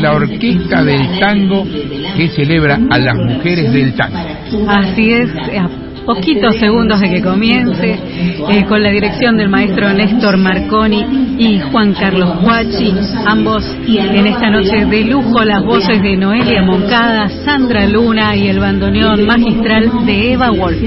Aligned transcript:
la 0.00 0.12
orquesta 0.12 0.84
del 0.84 1.18
tango 1.18 1.64
que 2.16 2.28
celebra 2.28 2.78
a 2.90 2.98
las 2.98 3.16
mujeres 3.16 3.72
del 3.72 3.94
tango. 3.94 4.18
Así 4.68 5.12
es, 5.12 5.30
a 5.34 5.87
poquitos 6.08 6.56
segundos 6.56 7.00
de 7.00 7.10
que 7.10 7.20
comience, 7.20 7.98
eh, 8.48 8.64
con 8.66 8.82
la 8.82 8.88
dirección 8.88 9.36
del 9.36 9.50
maestro 9.50 9.92
Néstor 9.92 10.38
Marconi 10.38 11.36
y 11.38 11.60
Juan 11.60 11.92
Carlos 11.92 12.42
Huachi, 12.42 12.94
ambos 13.26 13.62
en 13.86 14.26
esta 14.26 14.48
noche 14.48 14.86
de 14.86 15.04
lujo, 15.04 15.44
las 15.44 15.62
voces 15.62 16.00
de 16.00 16.16
Noelia 16.16 16.62
Moncada, 16.62 17.28
Sandra 17.44 17.86
Luna 17.86 18.34
y 18.34 18.48
el 18.48 18.58
bandoneón 18.58 19.26
magistral 19.26 20.06
de 20.06 20.32
Eva 20.32 20.48
Wolf. 20.50 20.78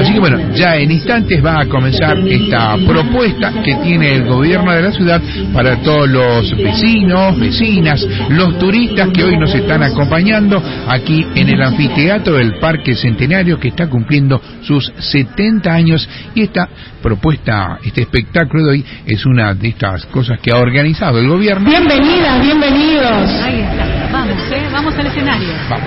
Así 0.00 0.12
que 0.12 0.18
bueno, 0.18 0.40
ya 0.56 0.74
en 0.74 0.90
instantes 0.90 1.44
va 1.44 1.60
a 1.60 1.66
comenzar 1.66 2.18
esta 2.18 2.76
propuesta 2.88 3.52
que 3.62 3.76
tiene 3.84 4.16
el 4.16 4.24
gobierno 4.24 4.72
de 4.72 4.82
la 4.82 4.90
ciudad 4.90 5.22
para 5.54 5.76
todos 5.76 6.08
los 6.08 6.56
vecinos, 6.56 7.38
vecinas, 7.38 8.04
los 8.30 8.58
turistas 8.58 9.10
que 9.10 9.22
hoy 9.22 9.38
nos 9.38 9.54
están 9.54 9.84
acompañando 9.84 10.60
aquí 10.88 11.24
en 11.36 11.50
el 11.50 11.62
anfiteatro 11.62 12.34
del 12.34 12.58
Parque 12.58 12.96
Centenario 12.96 13.60
que 13.60 13.68
está 13.68 13.88
cumpliendo 13.88 14.42
sus 14.62 14.92
70 14.98 15.72
años 15.72 16.08
y 16.34 16.42
esta 16.42 16.68
propuesta, 17.02 17.78
este 17.84 18.02
espectáculo 18.02 18.64
de 18.64 18.70
hoy 18.70 18.84
es 19.06 19.24
una 19.26 19.54
de 19.54 19.68
estas 19.68 20.06
cosas 20.06 20.40
que 20.40 20.52
ha 20.52 20.56
organizado 20.56 21.18
el 21.18 21.28
gobierno. 21.28 21.68
Bienvenidas, 21.68 22.42
bienvenidos. 22.42 23.30
Ahí 23.42 23.60
está, 23.60 24.08
vamos, 24.12 24.52
¿eh? 24.52 24.62
vamos 24.72 24.94
al 24.96 25.06
escenario. 25.06 25.48
Vamos. 25.68 25.86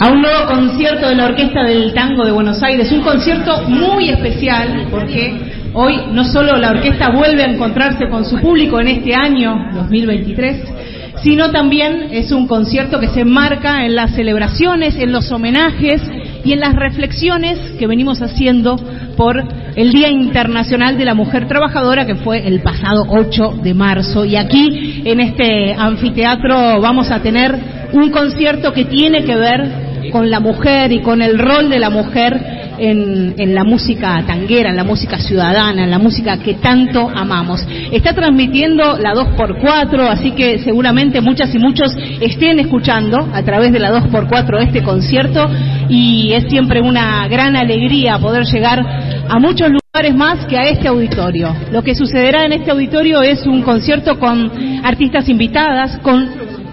A 0.00 0.08
un 0.08 0.22
nuevo 0.22 0.46
concierto 0.46 1.08
de 1.08 1.14
la 1.14 1.26
Orquesta 1.26 1.62
del 1.62 1.92
Tango 1.92 2.24
de 2.24 2.32
Buenos 2.32 2.62
Aires, 2.62 2.90
un 2.90 3.02
concierto 3.02 3.68
muy 3.68 4.08
especial 4.08 4.86
porque 4.90 5.60
hoy 5.74 6.06
no 6.12 6.24
solo 6.24 6.56
la 6.56 6.70
orquesta 6.70 7.10
vuelve 7.10 7.42
a 7.42 7.50
encontrarse 7.50 8.08
con 8.08 8.24
su 8.24 8.38
público 8.38 8.80
en 8.80 8.88
este 8.88 9.14
año 9.14 9.54
2023, 9.74 11.20
sino 11.22 11.50
también 11.50 12.08
es 12.12 12.32
un 12.32 12.46
concierto 12.46 12.98
que 12.98 13.08
se 13.08 13.20
enmarca 13.20 13.84
en 13.84 13.94
las 13.94 14.14
celebraciones, 14.14 14.96
en 14.96 15.12
los 15.12 15.30
homenajes 15.30 16.00
y 16.44 16.52
en 16.52 16.60
las 16.60 16.74
reflexiones 16.74 17.58
que 17.78 17.86
venimos 17.86 18.20
haciendo 18.22 18.76
por 19.16 19.42
el 19.76 19.92
Día 19.92 20.08
Internacional 20.08 20.96
de 20.96 21.04
la 21.04 21.14
Mujer 21.14 21.46
Trabajadora, 21.46 22.06
que 22.06 22.16
fue 22.16 22.46
el 22.46 22.60
pasado 22.60 23.04
8 23.08 23.60
de 23.62 23.74
marzo. 23.74 24.24
Y 24.24 24.36
aquí, 24.36 25.02
en 25.04 25.20
este 25.20 25.74
anfiteatro, 25.74 26.80
vamos 26.80 27.10
a 27.10 27.20
tener 27.20 27.54
un 27.92 28.10
concierto 28.10 28.72
que 28.72 28.84
tiene 28.84 29.24
que 29.24 29.36
ver 29.36 30.10
con 30.12 30.30
la 30.30 30.40
mujer 30.40 30.92
y 30.92 31.00
con 31.00 31.22
el 31.22 31.38
rol 31.38 31.68
de 31.68 31.78
la 31.78 31.90
mujer 31.90 32.69
en, 32.80 33.54
la 33.54 33.64
música 33.64 34.22
tanguera, 34.26 34.70
en 34.70 34.76
la 34.76 34.84
música 34.84 35.18
ciudadana, 35.18 35.84
en 35.84 35.90
la 35.90 35.98
música 35.98 36.38
que 36.38 36.54
tanto 36.54 37.08
amamos. 37.14 37.66
Está 37.92 38.14
transmitiendo 38.14 38.96
la 38.96 39.14
2x4, 39.14 40.08
así 40.08 40.32
que 40.32 40.58
seguramente 40.60 41.20
muchas 41.20 41.54
y 41.54 41.58
muchos 41.58 41.94
estén 42.20 42.58
escuchando 42.58 43.28
a 43.32 43.42
través 43.42 43.72
de 43.72 43.80
la 43.80 43.92
2x4 43.92 44.62
este 44.62 44.82
concierto 44.82 45.48
y 45.88 46.32
es 46.32 46.44
siempre 46.48 46.80
una 46.80 47.28
gran 47.28 47.56
alegría 47.56 48.18
poder 48.18 48.44
llegar 48.44 48.80
a 49.28 49.38
muchos 49.38 49.68
lugares 49.68 50.14
más 50.14 50.46
que 50.46 50.56
a 50.56 50.68
este 50.68 50.88
auditorio. 50.88 51.54
Lo 51.70 51.82
que 51.82 51.94
sucederá 51.94 52.46
en 52.46 52.52
este 52.52 52.70
auditorio 52.70 53.22
es 53.22 53.46
un 53.46 53.62
concierto 53.62 54.18
con 54.18 54.50
artistas 54.84 55.28
invitadas, 55.28 55.98
con 55.98 56.28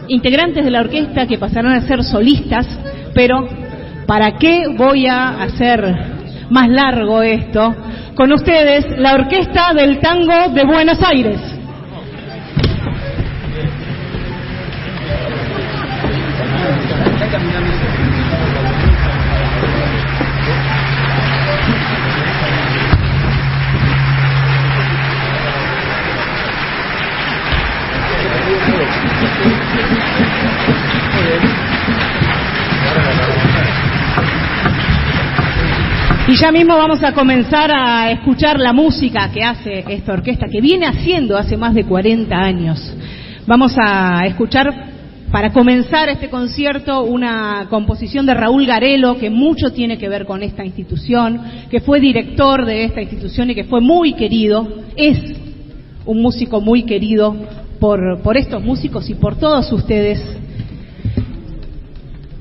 integrantes 0.08 0.64
de 0.64 0.72
la 0.72 0.82
orquesta 0.82 1.28
que 1.28 1.38
pasarán 1.38 1.74
a 1.74 1.82
ser 1.82 2.04
solistas, 2.04 2.66
pero 3.14 3.67
¿para 4.08 4.38
qué 4.38 4.68
voy 4.76 5.06
a 5.06 5.44
hacer 5.44 5.84
más 6.50 6.70
largo 6.70 7.22
esto? 7.22 7.76
Con 8.16 8.32
ustedes, 8.32 8.98
la 8.98 9.14
Orquesta 9.14 9.74
del 9.76 10.00
Tango 10.00 10.50
de 10.50 10.66
Buenos 10.66 10.98
Aires. 11.04 11.40
Y 36.30 36.36
ya 36.36 36.52
mismo 36.52 36.76
vamos 36.76 37.02
a 37.06 37.14
comenzar 37.14 37.72
a 37.74 38.12
escuchar 38.12 38.60
la 38.60 38.74
música 38.74 39.32
que 39.32 39.42
hace 39.46 39.86
esta 39.88 40.12
orquesta, 40.12 40.48
que 40.52 40.60
viene 40.60 40.86
haciendo 40.86 41.38
hace 41.38 41.56
más 41.56 41.74
de 41.74 41.86
40 41.86 42.36
años. 42.36 42.94
Vamos 43.46 43.74
a 43.82 44.26
escuchar, 44.26 44.70
para 45.32 45.54
comenzar 45.54 46.10
este 46.10 46.30
concierto, 46.30 47.04
una 47.04 47.68
composición 47.70 48.26
de 48.26 48.34
Raúl 48.34 48.66
Garelo, 48.66 49.18
que 49.18 49.30
mucho 49.30 49.72
tiene 49.72 49.98
que 49.98 50.10
ver 50.10 50.26
con 50.26 50.44
esta 50.44 50.66
institución, 50.66 51.40
que 51.70 51.80
fue 51.80 52.02
director 52.02 52.66
de 52.66 52.84
esta 52.84 53.02
institución 53.02 53.50
y 53.52 53.56
que 53.56 53.64
fue 53.64 53.80
muy 53.80 54.12
querido, 54.12 54.68
es 54.98 55.34
un 56.06 56.22
músico 56.22 56.60
muy 56.60 56.84
querido 56.84 57.38
por, 57.80 58.22
por 58.22 58.36
estos 58.36 58.62
músicos 58.62 59.10
y 59.10 59.16
por 59.16 59.38
todos 59.38 59.72
ustedes 59.72 60.22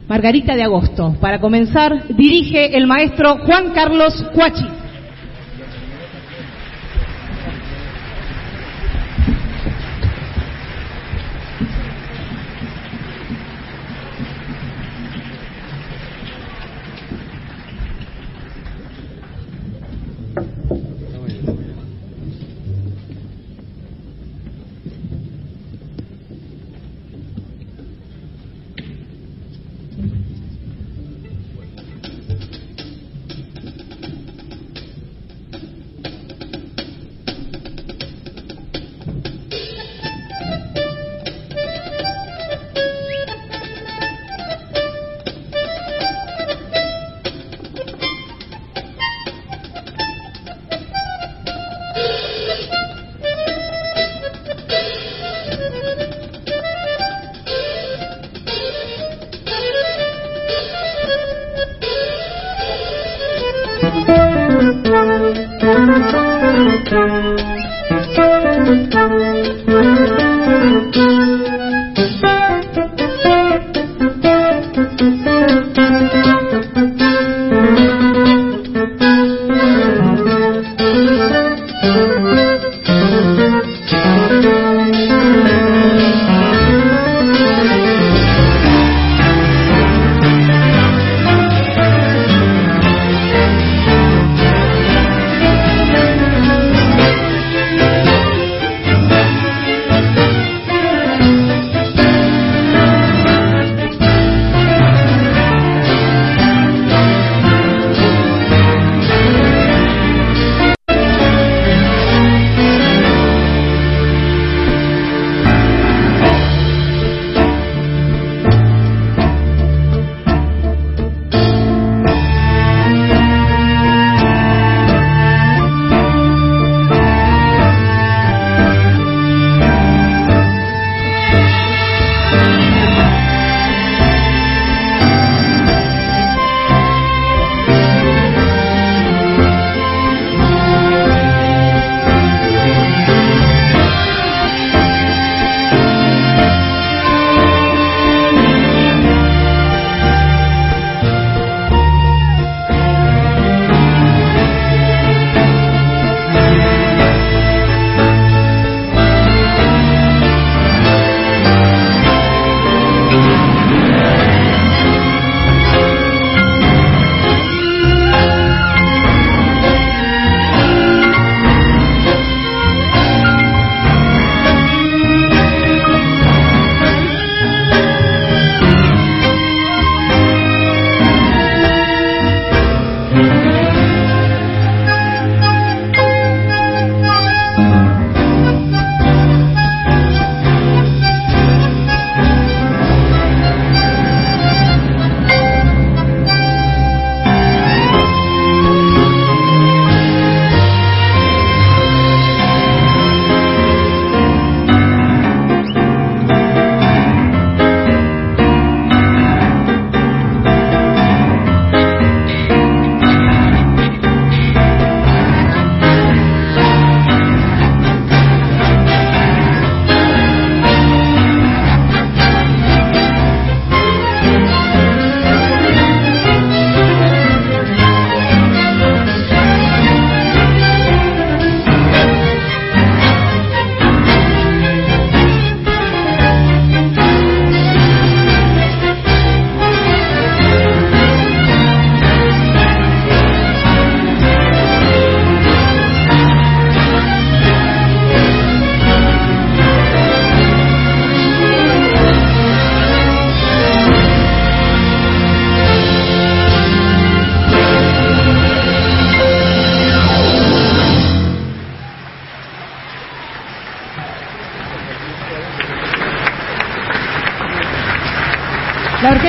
Margarita 0.08 0.54
de 0.54 0.62
Agosto. 0.62 1.16
Para 1.20 1.40
comenzar, 1.40 2.06
dirige 2.08 2.76
el 2.76 2.86
maestro 2.86 3.38
Juan 3.38 3.72
Carlos 3.74 4.14
Cuachi. 4.34 4.75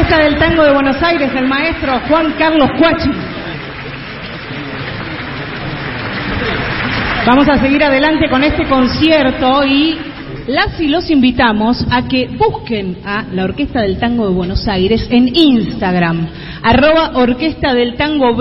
Orquesta 0.08 0.24
del 0.24 0.40
Tango 0.40 0.64
de 0.64 0.72
Buenos 0.72 1.04
Aires, 1.04 1.32
el 1.36 1.48
maestro 1.48 2.00
Juan 2.08 2.34
Carlos 2.38 2.70
Cuachi. 2.80 3.10
Vamos 7.26 7.50
a 7.50 7.58
seguir 7.58 7.84
adelante 7.84 8.30
con 8.30 8.42
este 8.42 8.64
concierto 8.70 9.66
y 9.66 9.98
las 10.48 10.80
y 10.80 10.88
los 10.88 11.10
invitamos 11.10 11.86
a 11.92 12.08
que 12.08 12.28
busquen 12.28 13.00
a 13.06 13.26
la 13.34 13.44
Orquesta 13.44 13.82
del 13.82 14.00
Tango 14.00 14.30
de 14.30 14.34
Buenos 14.34 14.66
Aires 14.70 15.06
en 15.10 15.36
Instagram, 15.36 16.26
arroba 16.64 17.12
Orquesta 17.16 17.74
del 17.74 17.96
Tango 17.96 18.34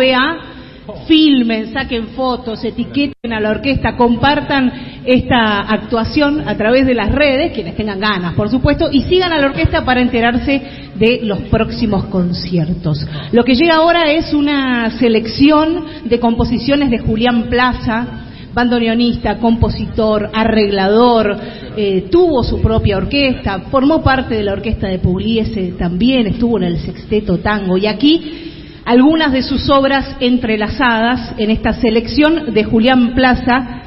filmen, 1.07 1.73
saquen 1.73 2.09
fotos, 2.09 2.63
etiqueten 2.65 3.33
a 3.33 3.41
la 3.41 3.51
orquesta, 3.51 3.97
compartan 3.97 4.73
esta 5.05 5.61
actuación 5.63 6.49
a 6.49 6.57
través 6.57 6.87
de 6.87 6.95
las 6.95 7.11
redes, 7.11 7.53
quienes 7.53 7.77
tengan 7.77 8.01
ganas, 8.01 8.35
por 8.35 8.49
supuesto, 8.49 8.89
y 8.91 9.03
sigan 9.03 9.33
a 9.33 9.39
la 9.39 9.47
orquesta 9.47 9.85
para 9.85 10.01
enterarse 10.01 10.76
de 10.99 11.21
los 11.23 11.41
próximos 11.43 12.05
conciertos. 12.07 13.07
Lo 13.33 13.45
que 13.45 13.55
llega 13.55 13.77
ahora 13.77 14.11
es 14.13 14.33
una 14.33 14.91
selección 14.99 15.85
de 16.05 16.19
composiciones 16.21 16.91
de 16.91 16.99
Julián 16.99 17.45
Plaza, 17.49 18.27
bandoneonista, 18.55 19.37
compositor, 19.37 20.31
arreglador, 20.33 21.37
eh, 21.77 22.09
tuvo 22.11 22.43
su 22.43 22.63
propia 22.63 22.97
orquesta, 22.97 23.61
formó 23.71 24.03
parte 24.03 24.35
de 24.35 24.45
la 24.45 24.55
orquesta 24.55 24.89
de 24.89 24.99
Pugliese 24.99 25.75
también, 25.79 26.27
estuvo 26.27 26.57
en 26.57 26.65
el 26.65 26.79
sexteto 26.79 27.39
tango 27.39 27.77
y 27.77 27.87
aquí 27.87 28.53
algunas 28.87 29.33
de 29.33 29.43
sus 29.43 29.69
obras 29.69 30.17
entrelazadas 30.21 31.35
en 31.37 31.51
esta 31.51 31.75
selección 31.75 32.55
de 32.55 32.65
Julián 32.65 33.15
Plaza 33.15 33.83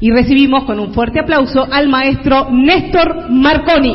y 0.00 0.10
recibimos 0.10 0.64
con 0.64 0.80
un 0.80 0.94
fuerte 0.94 1.20
aplauso 1.20 1.68
al 1.70 1.88
maestro 1.88 2.48
Néstor 2.50 3.30
Marconi. 3.30 3.94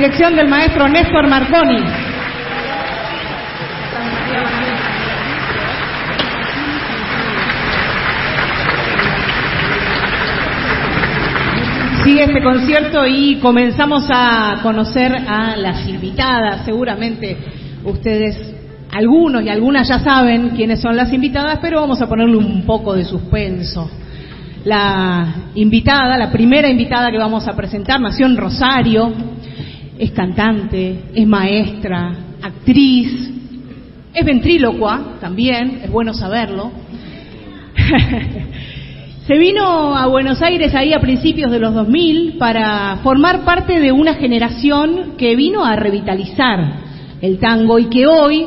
Dirección 0.00 0.34
del 0.34 0.48
maestro 0.48 0.88
Néstor 0.88 1.28
Marconi. 1.28 1.76
Sigue 12.02 12.24
este 12.24 12.42
concierto 12.42 13.06
y 13.06 13.36
comenzamos 13.40 14.06
a 14.10 14.60
conocer 14.62 15.14
a 15.14 15.54
las 15.56 15.86
invitadas. 15.86 16.64
Seguramente 16.64 17.36
ustedes, 17.84 18.54
algunos 18.90 19.42
y 19.42 19.50
algunas 19.50 19.86
ya 19.86 19.98
saben 19.98 20.52
quiénes 20.56 20.80
son 20.80 20.96
las 20.96 21.12
invitadas, 21.12 21.58
pero 21.60 21.82
vamos 21.82 22.00
a 22.00 22.08
ponerle 22.08 22.38
un 22.38 22.62
poco 22.64 22.94
de 22.94 23.04
suspenso. 23.04 23.90
La 24.64 25.26
invitada, 25.54 26.16
la 26.16 26.32
primera 26.32 26.70
invitada 26.70 27.10
que 27.10 27.18
vamos 27.18 27.46
a 27.46 27.52
presentar, 27.52 28.00
nació 28.00 28.24
en 28.24 28.38
Rosario, 28.38 29.12
es 30.00 30.10
cantante, 30.12 30.98
es 31.14 31.26
maestra, 31.26 32.14
actriz, 32.42 33.30
es 34.14 34.24
ventrílocua 34.24 35.18
también, 35.20 35.82
es 35.84 35.90
bueno 35.90 36.14
saberlo. 36.14 36.72
Se 39.26 39.36
vino 39.36 39.94
a 39.94 40.06
Buenos 40.06 40.40
Aires 40.40 40.74
ahí 40.74 40.94
a 40.94 41.00
principios 41.00 41.52
de 41.52 41.60
los 41.60 41.74
2000 41.74 42.38
para 42.38 42.96
formar 43.02 43.44
parte 43.44 43.78
de 43.78 43.92
una 43.92 44.14
generación 44.14 45.12
que 45.18 45.36
vino 45.36 45.64
a 45.64 45.76
revitalizar 45.76 46.78
el 47.20 47.38
tango 47.38 47.78
y 47.78 47.90
que 47.90 48.06
hoy 48.06 48.46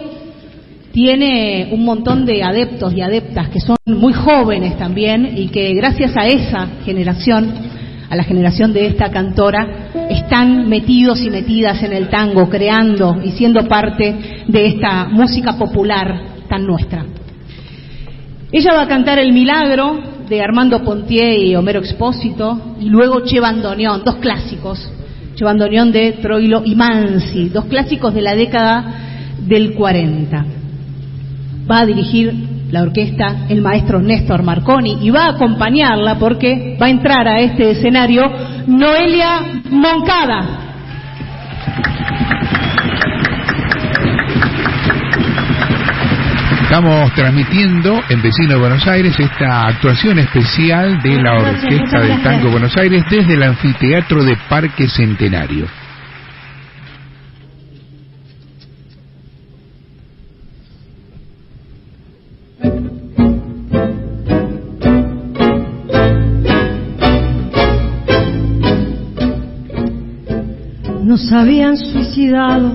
tiene 0.91 1.69
un 1.71 1.85
montón 1.85 2.25
de 2.25 2.43
adeptos 2.43 2.93
y 2.93 3.01
adeptas 3.01 3.49
que 3.49 3.59
son 3.59 3.77
muy 3.85 4.13
jóvenes 4.13 4.77
también 4.77 5.37
y 5.37 5.49
que 5.49 5.73
gracias 5.75 6.17
a 6.17 6.25
esa 6.25 6.67
generación, 6.83 7.53
a 8.13 8.15
la 8.15 8.23
generación 8.23 8.71
de 8.73 8.85
esta 8.85 9.09
cantora, 9.09 9.89
están 10.07 10.69
metidos 10.69 11.19
y 11.23 11.31
metidas 11.31 11.81
en 11.81 11.93
el 11.93 12.09
tango, 12.09 12.47
creando 12.47 13.19
y 13.23 13.31
siendo 13.31 13.67
parte 13.67 14.43
de 14.47 14.65
esta 14.67 15.05
música 15.05 15.57
popular 15.57 16.21
tan 16.47 16.63
nuestra. 16.63 17.03
Ella 18.51 18.73
va 18.75 18.83
a 18.83 18.87
cantar 18.87 19.17
El 19.17 19.33
Milagro, 19.33 19.99
de 20.29 20.41
Armando 20.41 20.83
Pontier 20.83 21.39
y 21.39 21.55
Homero 21.55 21.79
Expósito, 21.79 22.75
y 22.79 22.85
luego 22.85 23.21
Che 23.21 23.39
Bandoneón, 23.39 24.03
dos 24.05 24.17
clásicos, 24.17 24.91
Che 25.33 25.43
Bandoneón 25.43 25.91
de 25.91 26.11
Troilo 26.21 26.61
y 26.63 26.75
Mansi, 26.75 27.49
dos 27.49 27.65
clásicos 27.65 28.13
de 28.13 28.21
la 28.21 28.35
década 28.35 28.93
del 29.39 29.73
40. 29.73 30.45
Va 31.69 31.79
a 31.79 31.85
dirigir 31.87 32.52
la 32.73 32.81
orquesta 32.81 33.45
el 33.49 33.61
maestro 33.61 34.01
Néstor 34.01 34.41
Marconi 34.41 34.97
y 34.99 35.11
va 35.11 35.25
a 35.25 35.29
acompañarla 35.33 36.17
porque 36.17 36.75
va 36.81 36.87
a 36.87 36.89
entrar 36.89 37.27
a 37.27 37.39
este 37.39 37.69
escenario 37.69 38.23
Noelia 38.65 39.61
Moncada. 39.69 40.59
Estamos 46.63 47.13
transmitiendo 47.13 48.01
en 48.09 48.23
Vecino 48.23 48.53
de 48.53 48.59
Buenos 48.59 48.87
Aires 48.87 49.19
esta 49.19 49.67
actuación 49.67 50.17
especial 50.17 50.99
de 51.03 51.21
la 51.21 51.35
Orquesta 51.35 51.99
del 51.99 52.23
Tango 52.23 52.49
Buenos 52.49 52.75
Aires 52.75 53.03
desde 53.07 53.35
el 53.35 53.43
Anfiteatro 53.43 54.23
de 54.23 54.35
Parque 54.49 54.87
Centenario. 54.87 55.82
Habían 71.35 71.77
suicidado 71.77 72.71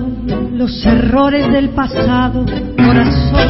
los 0.53 0.85
errores 0.85 1.51
del 1.51 1.69
pasado, 1.69 2.45
corazón 2.77 3.49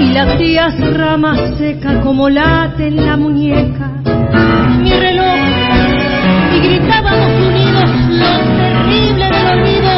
y 0.00 0.12
las 0.12 0.38
días 0.38 0.74
ramas 0.94 1.58
secas 1.58 1.96
como 2.04 2.28
late 2.28 2.88
en 2.88 3.04
la 3.04 3.16
muñeca. 3.16 3.90
Mi 4.80 4.92
reloj 4.92 5.38
y 6.54 6.60
gritábamos 6.60 7.30
unidos 7.48 7.90
lo 8.10 8.38
terrible 8.56 9.24
del 9.30 9.46
olvido 9.58 9.92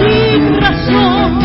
sin 0.00 0.60
razón. 0.60 1.38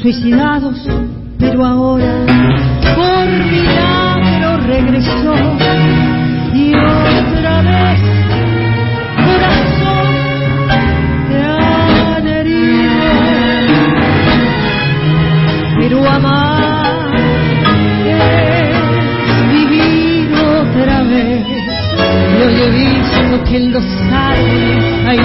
Suicidados, 0.00 0.78
pero 1.38 1.64
ahora 1.64 2.24
por 2.96 3.28
milagro 3.50 4.56
regresó 4.66 5.34
y 6.54 6.72
otra 6.74 7.62
vez 7.62 8.00
corazón 9.26 10.06
te 11.28 11.42
han 11.42 12.26
herido. 12.26 12.90
Pero 15.78 16.08
amar 16.08 17.14
es 18.06 19.52
vivir 19.52 20.32
otra 20.32 21.02
vez. 21.02 21.46
Y 22.38 22.42
hoy 22.42 22.62
he 22.62 22.70
visto 22.70 23.44
que 23.44 23.56
en 23.56 23.72
los 23.72 23.84
árboles 24.10 24.84
hay 25.06 25.18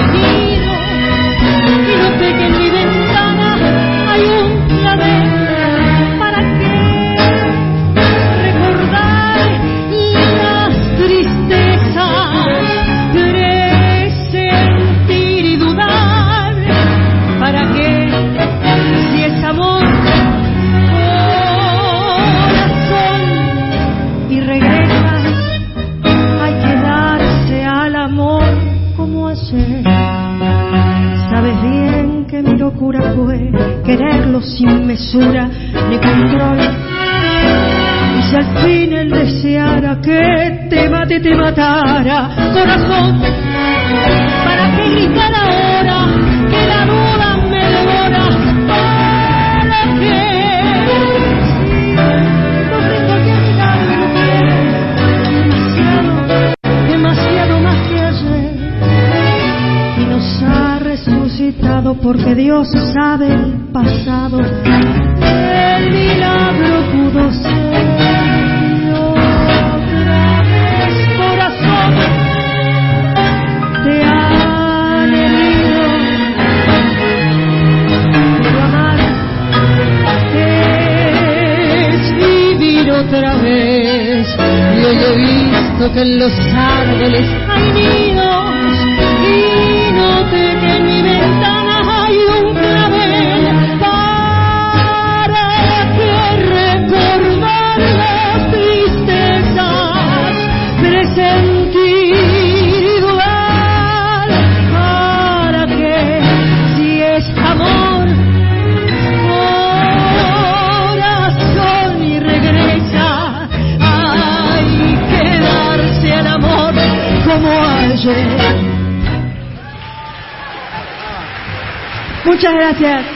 gracias. 122.78 123.06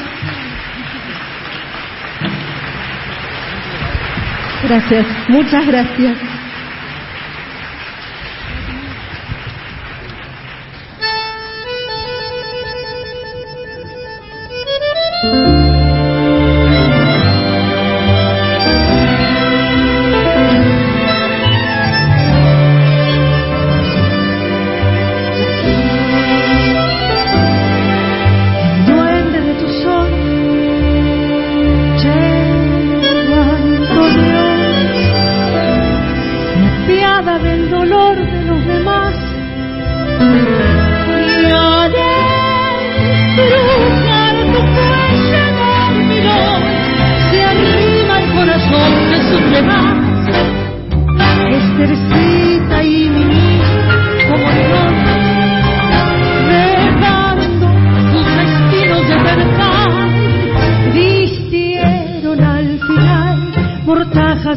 Gracias, 4.63 5.07
muchas 5.29 5.67
gracias. 5.67 6.30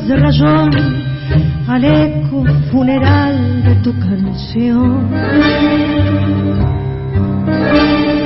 de 0.02 0.16
razón 0.16 0.72
al 1.68 1.86
eco 1.86 2.44
funeral 2.72 3.64
de 3.64 3.76
tu 3.84 3.94
canción. 4.00 5.08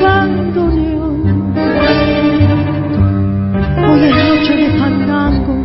Bandoneón, 0.02 1.54
hoy 3.86 4.00
es 4.00 4.16
noche 4.16 4.56
de 4.56 4.80
fandango 4.80 5.56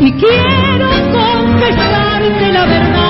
y 0.00 0.12
quiero 0.12 0.88
confesarte 1.12 2.52
la 2.52 2.66
verdad. 2.66 3.05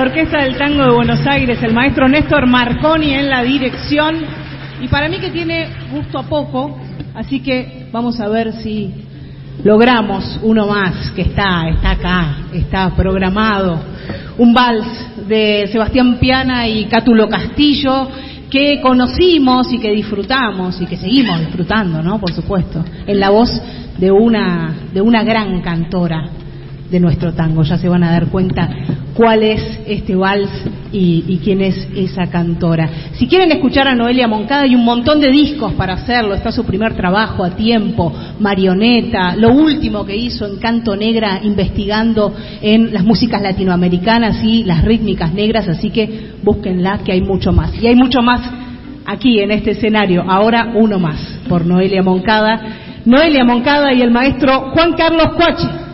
Orquesta 0.00 0.44
del 0.44 0.56
Tango 0.56 0.84
de 0.84 0.90
Buenos 0.92 1.26
Aires, 1.26 1.60
el 1.60 1.74
maestro 1.74 2.08
Néstor 2.08 2.46
Marconi 2.46 3.14
en 3.14 3.28
la 3.28 3.42
dirección. 3.42 4.14
Y 4.80 4.86
para 4.86 5.08
mí 5.08 5.18
que 5.18 5.30
tiene 5.30 5.70
gusto 5.90 6.20
a 6.20 6.22
poco, 6.22 6.78
así 7.12 7.40
que 7.40 7.88
vamos 7.90 8.20
a 8.20 8.28
ver 8.28 8.52
si 8.52 8.94
logramos 9.64 10.38
uno 10.40 10.68
más 10.68 11.10
que 11.16 11.22
está, 11.22 11.68
está 11.68 11.90
acá, 11.90 12.36
está 12.52 12.94
programado. 12.94 13.80
Un 14.38 14.54
vals 14.54 14.86
de 15.26 15.68
Sebastián 15.72 16.18
Piana 16.20 16.68
y 16.68 16.84
Cátulo 16.84 17.28
Castillo 17.28 18.08
que 18.48 18.80
conocimos 18.80 19.72
y 19.72 19.80
que 19.80 19.90
disfrutamos 19.90 20.80
y 20.80 20.86
que 20.86 20.96
seguimos 20.96 21.40
disfrutando, 21.40 22.04
¿no? 22.04 22.20
Por 22.20 22.32
supuesto, 22.32 22.84
en 23.04 23.18
la 23.18 23.30
voz 23.30 23.50
de 23.98 24.12
una 24.12 24.72
de 24.92 25.00
una 25.00 25.24
gran 25.24 25.60
cantora 25.60 26.30
de 26.90 27.00
nuestro 27.00 27.32
tango. 27.32 27.62
Ya 27.62 27.78
se 27.78 27.88
van 27.88 28.04
a 28.04 28.12
dar 28.12 28.26
cuenta 28.26 28.68
cuál 29.16 29.42
es 29.42 29.80
este 29.86 30.14
vals 30.14 30.50
y, 30.92 31.40
quién 31.42 31.60
es 31.60 31.88
esa 31.96 32.28
cantora. 32.28 32.88
Si 33.14 33.26
quieren 33.26 33.50
escuchar 33.52 33.88
a 33.88 33.94
Noelia 33.94 34.28
Moncada, 34.28 34.62
hay 34.62 34.74
un 34.74 34.84
montón 34.84 35.20
de 35.20 35.30
discos 35.30 35.72
para 35.74 35.94
hacerlo. 35.94 36.34
Está 36.34 36.52
su 36.52 36.64
primer 36.64 36.94
trabajo 36.94 37.44
a 37.44 37.50
tiempo, 37.50 38.12
Marioneta, 38.40 39.36
lo 39.36 39.52
último 39.52 40.04
que 40.04 40.16
hizo 40.16 40.46
en 40.46 40.56
Canto 40.56 40.96
Negra, 40.96 41.40
investigando 41.42 42.34
en 42.62 42.92
las 42.92 43.04
músicas 43.04 43.42
latinoamericanas 43.42 44.42
y 44.42 44.64
las 44.64 44.84
rítmicas 44.84 45.32
negras. 45.32 45.68
Así 45.68 45.90
que 45.90 46.32
búsquenla, 46.42 47.00
que 47.04 47.12
hay 47.12 47.20
mucho 47.20 47.52
más. 47.52 47.74
Y 47.80 47.86
hay 47.86 47.94
mucho 47.94 48.22
más 48.22 48.40
aquí 49.04 49.40
en 49.40 49.50
este 49.50 49.72
escenario. 49.72 50.24
Ahora 50.28 50.72
uno 50.74 50.98
más, 50.98 51.20
por 51.48 51.64
Noelia 51.64 52.02
Moncada. 52.02 52.60
Noelia 53.04 53.44
Moncada 53.44 53.92
y 53.92 54.02
el 54.02 54.10
maestro 54.10 54.72
Juan 54.72 54.94
Carlos 54.94 55.28
Cuachi. 55.36 55.85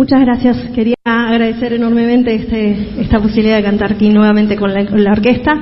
Muchas 0.00 0.22
gracias. 0.22 0.56
Quería 0.74 0.94
agradecer 1.04 1.74
enormemente 1.74 2.34
este, 2.34 3.02
esta 3.02 3.20
posibilidad 3.20 3.56
de 3.56 3.62
cantar 3.62 3.92
aquí 3.92 4.08
nuevamente 4.08 4.56
con 4.56 4.72
la, 4.72 5.12
orquesta. 5.12 5.52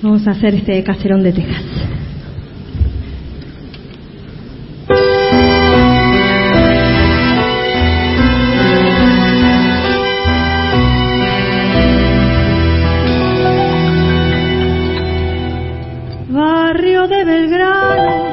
Vamos 0.00 0.28
a 0.28 0.30
hacer 0.30 0.54
este 0.54 0.84
caserón 0.84 1.24
de 1.24 1.32
Texas. 1.32 1.64
Barrio 16.28 17.08
de 17.08 17.24
Belgrano, 17.24 18.32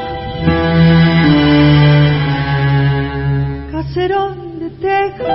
caserón. 3.72 4.43
¿Te 5.16 5.26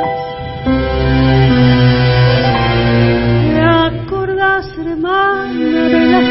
acordás, 3.60 4.66
hermana, 4.76 5.88
de 5.88 6.06
las 6.06 6.24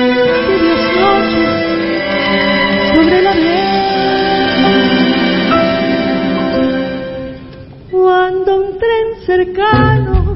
tibias 0.48 0.84
noches 1.00 1.52
sobre 2.94 3.22
la 3.22 3.34
nieve? 3.34 3.78
Cuando 7.90 8.50
un 8.58 8.78
tren 8.78 9.08
cercano 9.26 10.36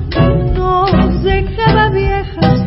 nos 0.55 1.23
dejaba 1.23 1.89
viejas, 1.89 2.59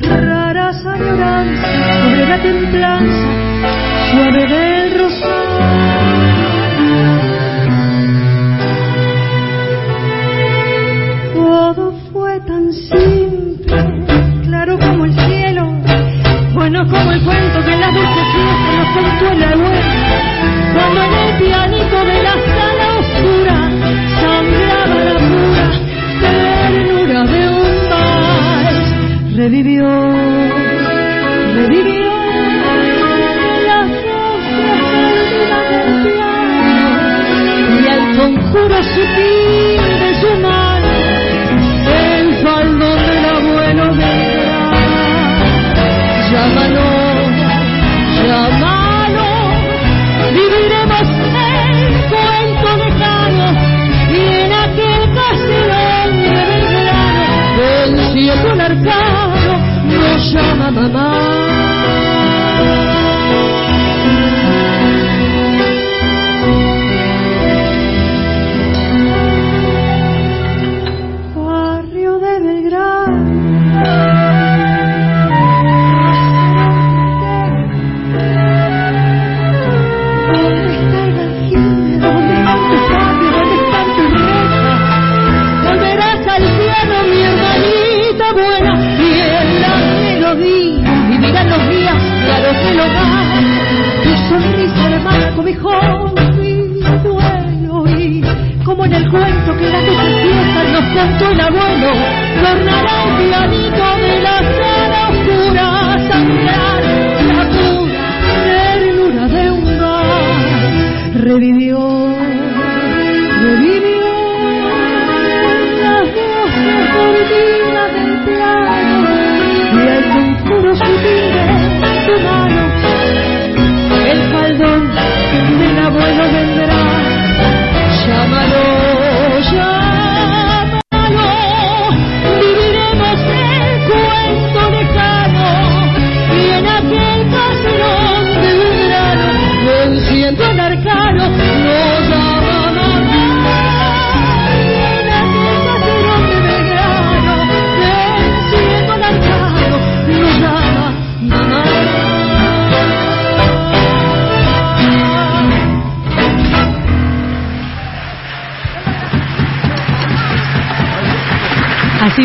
raras 0.00 0.86
añoranzas 0.86 1.74
sobre 2.04 2.24
la 2.28 2.38
templanza 2.40 3.28
suave 4.12 4.46
del 4.46 4.77
como 16.86 17.10
el 17.10 17.20
cuento 17.22 17.64
que 17.64 17.72
en 17.72 17.80
las 17.80 17.92
dulces 17.92 18.26
fiestas 18.32 18.76
nos 18.76 18.88
contó 18.94 19.32
el 19.32 19.42
abuelo. 19.42 20.16
Cuando 20.74 21.02
en 21.02 21.12
el 21.12 21.36
pianito 21.38 22.04
de 22.04 22.22
la 22.22 22.32
sala 22.32 22.98
oscura 22.98 23.56
sangraba 24.20 24.98
la 25.04 25.14
pura 25.18 25.66
ternura 26.20 27.24
de 27.24 27.48
un 27.48 27.68
vals, 27.90 28.88
revivió, 29.36 29.88
revivió 31.54 32.12
las 33.66 33.88
perdidas 34.06 35.64
del 36.04 36.20
y 37.80 37.88
al 37.88 38.02
conjuro 38.16 38.76
sutil 38.84 39.37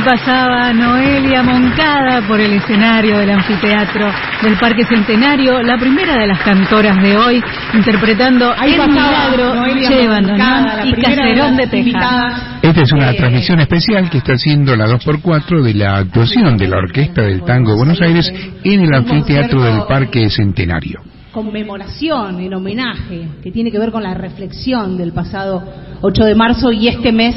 pasaba 0.04 0.74
Noelia 0.74 1.44
Moncada 1.44 2.28
por 2.28 2.40
el 2.40 2.54
escenario 2.54 3.18
del 3.20 3.32
anfiteatro 3.32 4.12
del 4.42 4.58
Parque 4.58 4.86
Centenario, 4.86 5.62
la 5.62 5.78
primera 5.78 6.20
de 6.20 6.28
las 6.28 6.42
cantoras 6.42 7.02
de 7.02 7.16
hoy, 7.16 7.42
interpretando 7.74 8.54
Ahí 8.58 8.74
El 8.74 8.78
pasaba 8.78 9.30
Milagro, 9.30 9.56
Noelia 9.56 9.90
Che 9.90 10.08
Moncada, 10.10 10.86
y 10.86 10.96
de 10.96 11.02
Caserón 11.02 11.56
de 11.58 11.78
invitadas. 11.78 12.42
Esta 12.62 12.82
es 12.82 12.92
una 12.92 13.12
Eh, 13.12 13.18
transmisión 13.18 13.60
especial 13.62 14.10
que 14.10 14.18
está 14.18 14.34
haciendo 14.34 14.76
la 14.76 14.88
2x4 14.88 15.62
de 15.62 15.74
la 15.74 15.98
actuación 15.98 16.58
de 16.58 16.68
la 16.68 16.78
Orquesta 16.78 17.22
del 17.22 17.44
Tango 17.44 17.72
de 17.72 17.78
Buenos 17.78 18.02
Aires 18.02 18.34
en 18.64 18.82
el 18.82 18.94
anfiteatro 18.94 19.62
del 19.62 19.84
Parque 19.88 20.30
Centenario. 20.30 21.02
conmemoración, 21.32 22.40
en 22.42 22.54
homenaje, 22.54 23.28
que 23.42 23.52
tiene 23.52 23.72
que 23.72 23.80
ver 23.80 23.92
con 23.92 24.04
la 24.04 24.14
reflexión 24.14 24.98
del 24.98 25.14
pasado 25.14 25.64
8 26.02 26.26
de 26.26 26.36
marzo 26.36 26.72
y 26.72 26.88
este 26.88 27.12
mes, 27.12 27.36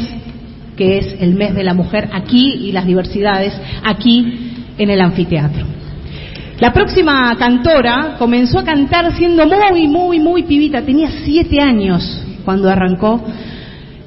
que 0.76 0.98
es 0.98 1.16
el 1.20 1.34
mes 1.34 1.54
de 1.54 1.64
la 1.64 1.74
mujer 1.74 2.10
aquí 2.12 2.60
y 2.62 2.72
las 2.72 2.86
diversidades 2.86 3.58
aquí 3.84 4.64
en 4.78 4.90
el 4.90 5.00
anfiteatro. 5.00 5.64
La 6.60 6.72
próxima 6.72 7.34
cantora 7.38 8.16
comenzó 8.18 8.60
a 8.60 8.64
cantar 8.64 9.12
siendo 9.16 9.46
muy, 9.46 9.88
muy, 9.88 10.18
muy 10.20 10.42
pibita, 10.44 10.82
tenía 10.82 11.10
siete 11.24 11.60
años 11.60 12.22
cuando 12.44 12.70
arrancó 12.70 13.22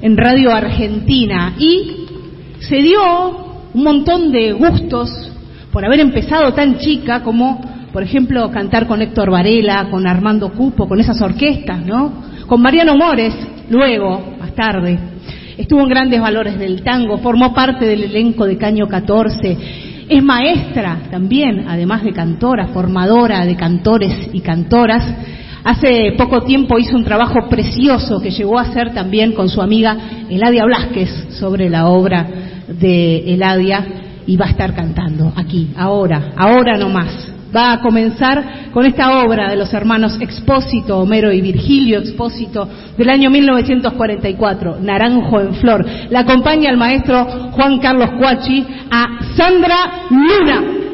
en 0.00 0.16
Radio 0.16 0.52
Argentina 0.52 1.54
y 1.58 2.06
se 2.60 2.76
dio 2.76 3.00
un 3.72 3.82
montón 3.84 4.32
de 4.32 4.52
gustos 4.52 5.30
por 5.72 5.84
haber 5.84 6.00
empezado 6.00 6.52
tan 6.52 6.78
chica 6.78 7.22
como, 7.22 7.60
por 7.92 8.02
ejemplo, 8.02 8.50
cantar 8.50 8.86
con 8.86 9.00
Héctor 9.00 9.30
Varela, 9.30 9.88
con 9.90 10.06
Armando 10.06 10.52
Cupo, 10.52 10.88
con 10.88 11.00
esas 11.00 11.20
orquestas, 11.20 11.86
¿no? 11.86 12.12
Con 12.48 12.60
Mariano 12.60 12.96
Mores, 12.96 13.34
luego, 13.68 14.34
más 14.40 14.54
tarde. 14.54 14.98
Estuvo 15.60 15.82
en 15.82 15.90
grandes 15.90 16.18
valores 16.22 16.58
del 16.58 16.80
tango, 16.80 17.18
formó 17.18 17.52
parte 17.52 17.84
del 17.84 18.04
elenco 18.04 18.46
de 18.46 18.56
Caño 18.56 18.88
14. 18.88 19.58
Es 20.08 20.22
maestra 20.22 21.00
también, 21.10 21.66
además 21.68 22.02
de 22.02 22.14
cantora, 22.14 22.68
formadora 22.68 23.44
de 23.44 23.56
cantores 23.56 24.30
y 24.32 24.40
cantoras. 24.40 25.04
Hace 25.62 26.14
poco 26.16 26.44
tiempo 26.44 26.78
hizo 26.78 26.96
un 26.96 27.04
trabajo 27.04 27.46
precioso 27.50 28.22
que 28.22 28.30
llegó 28.30 28.58
a 28.58 28.62
hacer 28.62 28.94
también 28.94 29.32
con 29.32 29.50
su 29.50 29.60
amiga 29.60 29.94
Eladia 30.30 30.64
Blasquez 30.64 31.26
sobre 31.38 31.68
la 31.68 31.88
obra 31.88 32.26
de 32.66 33.34
Eladia 33.34 33.86
y 34.26 34.38
va 34.38 34.46
a 34.46 34.50
estar 34.52 34.74
cantando 34.74 35.30
aquí, 35.36 35.72
ahora, 35.76 36.32
ahora 36.38 36.78
nomás. 36.78 37.34
Va 37.54 37.72
a 37.72 37.80
comenzar 37.80 38.70
con 38.72 38.86
esta 38.86 39.24
obra 39.24 39.50
de 39.50 39.56
los 39.56 39.72
hermanos 39.74 40.16
Expósito, 40.20 40.98
Homero 40.98 41.32
y 41.32 41.40
Virgilio 41.40 41.98
Expósito, 41.98 42.68
del 42.96 43.10
año 43.10 43.30
1944, 43.30 44.78
Naranjo 44.80 45.40
en 45.40 45.54
Flor. 45.54 45.86
La 46.10 46.20
acompaña 46.20 46.70
el 46.70 46.76
maestro 46.76 47.24
Juan 47.52 47.78
Carlos 47.78 48.10
Cuachi 48.18 48.66
a 48.90 49.18
Sandra 49.36 50.06
Luna. 50.10 50.89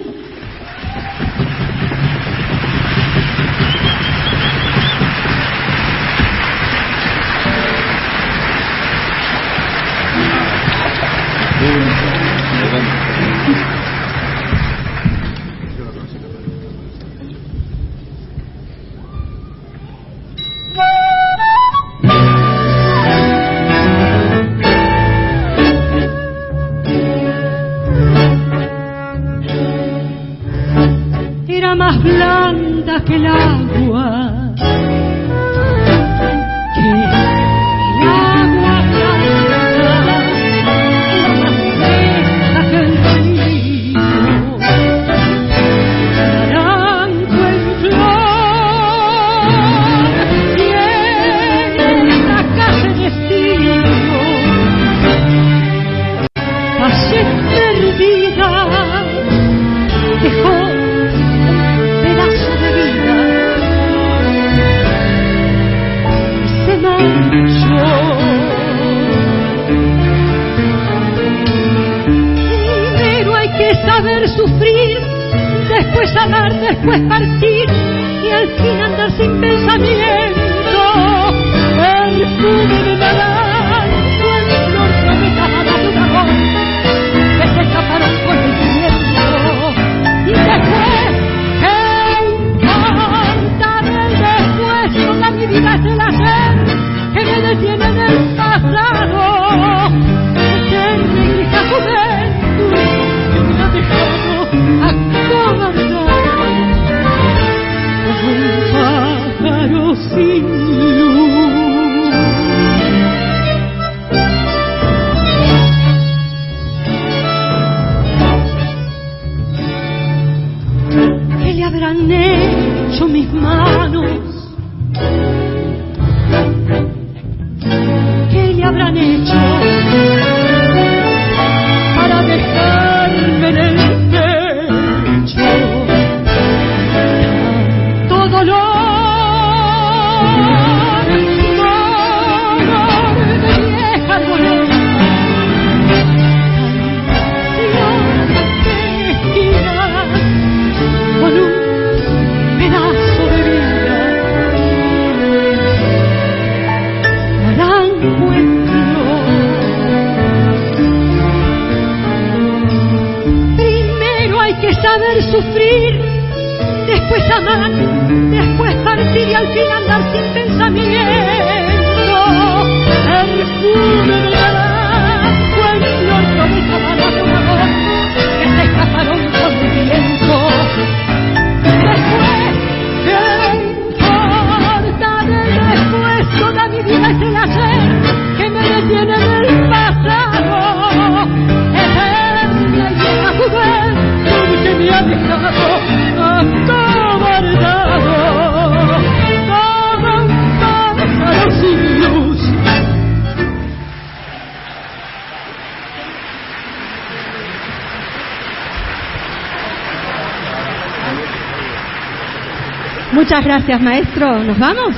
Gracias, 213.66 213.80
maestro. 213.82 214.44
¿Nos 214.44 214.58
vamos? 214.58 214.94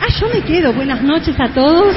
Ah, 0.00 0.06
yo 0.20 0.26
me 0.32 0.40
quedo. 0.40 0.72
Buenas 0.72 1.02
noches 1.02 1.34
a 1.38 1.48
todos. 1.48 1.94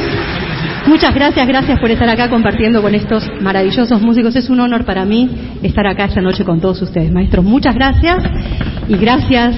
Muchas 0.85 1.15
gracias, 1.15 1.47
gracias 1.47 1.79
por 1.79 1.89
estar 1.91 2.09
acá 2.09 2.29
compartiendo 2.29 2.81
con 2.81 2.93
estos 2.93 3.23
maravillosos 3.41 4.01
músicos. 4.01 4.35
Es 4.35 4.49
un 4.49 4.59
honor 4.59 4.83
para 4.83 5.05
mí 5.05 5.29
estar 5.63 5.87
acá 5.87 6.05
esta 6.05 6.19
noche 6.21 6.43
con 6.43 6.59
todos 6.59 6.81
ustedes, 6.81 7.09
maestros. 7.11 7.45
Muchas 7.45 7.73
gracias 7.73 8.21
y 8.89 8.97
gracias 8.97 9.55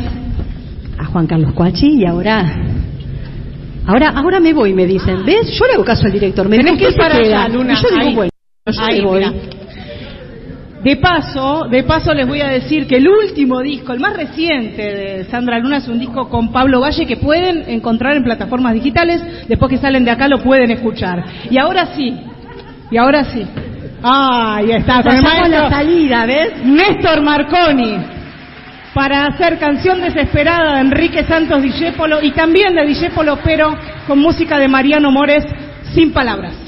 a 1.00 1.06
Juan 1.06 1.26
Carlos 1.26 1.54
Cuachi 1.54 1.88
y 2.02 2.06
ahora 2.06 2.46
ahora 3.88 4.10
ahora 4.16 4.40
me 4.40 4.54
voy, 4.54 4.74
me 4.74 4.86
dicen. 4.86 5.26
¿Ves? 5.26 5.52
Yo 5.58 5.66
le 5.66 5.74
hago 5.74 5.84
caso 5.84 6.06
al 6.06 6.12
director. 6.12 6.48
Me 6.48 6.58
dijo, 6.60 6.78
que 6.78 6.84
ir 6.84 6.90
"¿Usted 6.90 6.92
se 6.92 6.98
para 7.10 7.20
queda?". 7.20 7.44
allá, 7.46 7.54
Luna. 7.56 7.74
Y 7.74 7.76
yo 7.82 7.90
digo, 7.90 8.02
Ahí. 8.02 8.16
bueno, 8.16 8.30
yo 8.68 8.82
Ahí, 8.84 9.02
me 9.02 9.08
voy. 9.08 9.18
mira. 9.20 9.34
De 10.86 10.98
paso, 10.98 11.66
de 11.68 11.82
paso 11.82 12.14
les 12.14 12.28
voy 12.28 12.42
a 12.42 12.48
decir 12.48 12.86
que 12.86 12.98
el 12.98 13.08
último 13.08 13.60
disco, 13.62 13.92
el 13.92 14.00
más 14.00 14.16
reciente 14.16 14.84
de 14.84 15.24
Sandra 15.32 15.58
Luna 15.58 15.78
es 15.78 15.88
un 15.88 15.98
disco 15.98 16.30
con 16.30 16.52
Pablo 16.52 16.80
Valle 16.80 17.08
que 17.08 17.18
pueden 17.18 17.68
encontrar 17.68 18.16
en 18.16 18.24
plataformas 18.24 18.76
digitales, 18.76 19.20
después 19.48 19.72
que 19.72 19.80
salen 19.80 20.06
de 20.06 20.12
acá 20.12 20.28
lo 20.28 20.44
pueden 20.44 20.70
escuchar. 20.70 21.26
Y 21.50 21.58
ahora 21.58 21.88
sí, 21.96 22.16
y 22.92 22.98
ahora 22.98 23.24
sí. 23.24 23.48
Ah, 24.04 24.58
ahí 24.58 24.74
está, 24.74 25.02
con 25.02 25.16
el 25.16 25.24
sacó 25.24 25.36
la 25.36 25.42
maestro 25.42 25.70
salida, 25.72 26.26
¿ves? 26.28 26.64
Néstor 26.64 27.24
Marconi 27.24 27.98
para 28.94 29.26
hacer 29.26 29.58
canción 29.58 30.00
desesperada 30.02 30.76
de 30.76 30.82
Enrique 30.82 31.24
Santos 31.24 31.64
Discépolo 31.64 32.22
y 32.22 32.30
también 32.30 32.76
de 32.76 32.86
Discépolo, 32.86 33.40
pero 33.44 33.76
con 34.06 34.20
música 34.20 34.60
de 34.60 34.68
Mariano 34.68 35.10
Mores, 35.10 35.46
sin 35.96 36.14
palabras. 36.14 36.65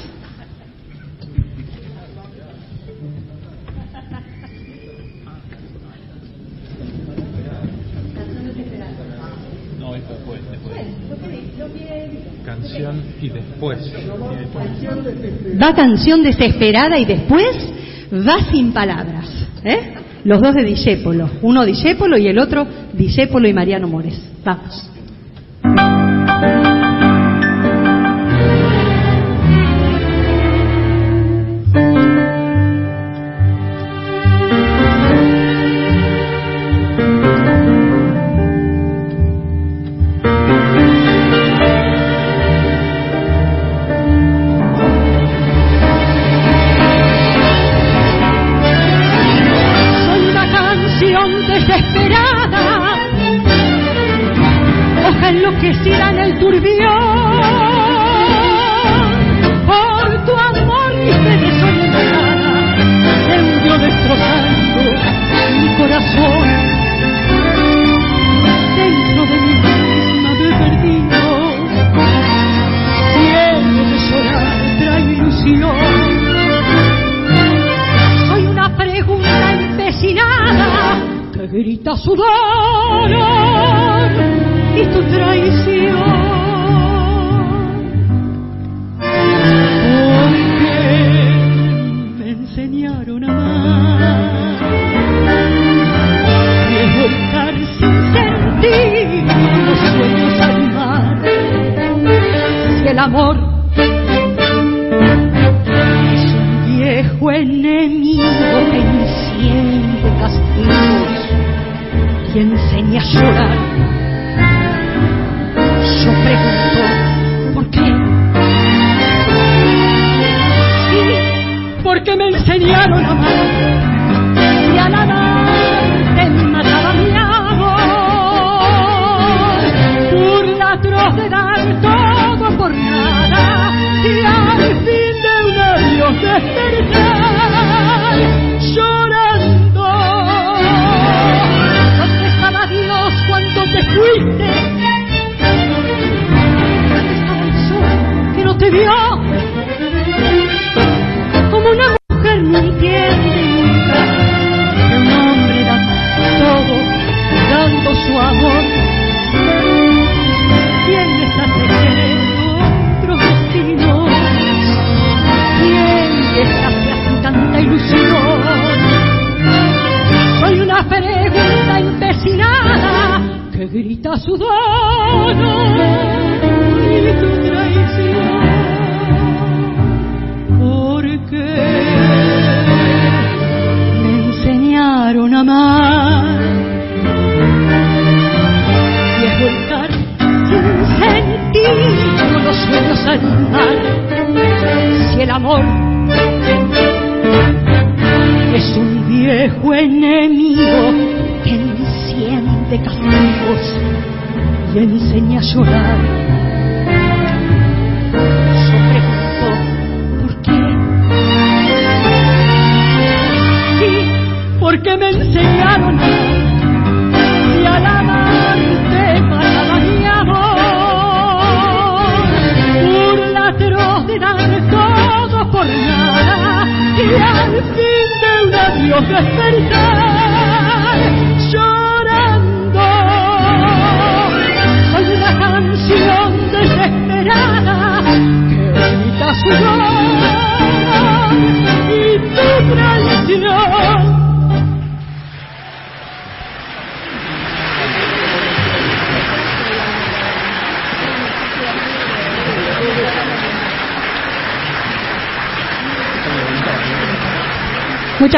Canción 12.44 13.02
y 13.20 13.28
después. 13.28 13.92
Va 15.60 15.74
canción 15.74 16.22
desesperada 16.22 16.98
y 16.98 17.04
después 17.04 17.56
va 18.12 18.50
sin 18.50 18.72
palabras. 18.72 19.28
¿eh? 19.64 19.94
Los 20.24 20.40
dos 20.40 20.54
de 20.54 20.64
Discépolo. 20.64 21.30
Uno 21.42 21.64
Discépolo 21.64 22.16
y 22.18 22.28
el 22.28 22.38
otro 22.38 22.66
Discépolo 22.92 23.48
y 23.48 23.52
Mariano 23.52 23.88
Mores. 23.88 24.20
Vamos. 24.44 24.90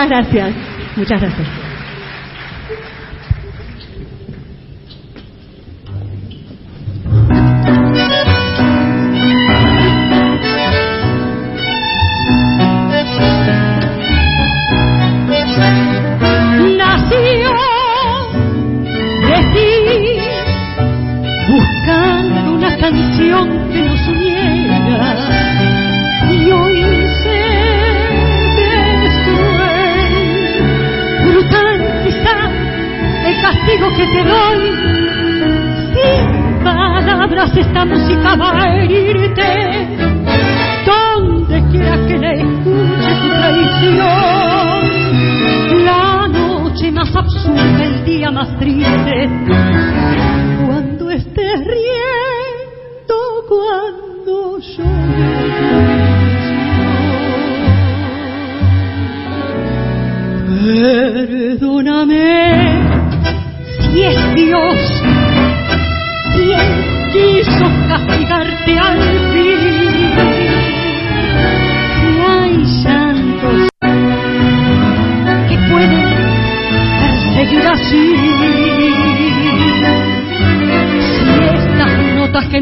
Muchas 0.01 0.31
gracias, 0.33 0.57
muchas 0.97 1.21
gracias. 1.21 1.60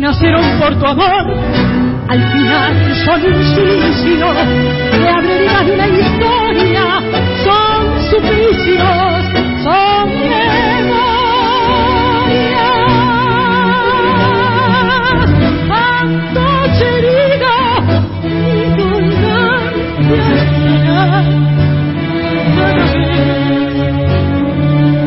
nacieron 0.09 0.59
por 0.59 0.75
tu 0.79 0.87
amor, 0.87 1.25
al 2.09 2.33
final 2.33 2.73
son 3.05 3.21
un 3.27 3.43
suicidio 3.55 4.33
de 4.33 5.07
abrirás 5.07 5.67
de 5.67 5.73
una 5.73 5.87
historia, 5.87 7.03
son 7.45 8.01
suplicios, 8.11 9.25
son 9.63 10.09
memorias. 10.09 11.09
Antoche 16.01 16.87
herida 16.97 17.59
y 18.25 18.79
dolor. 18.79 19.63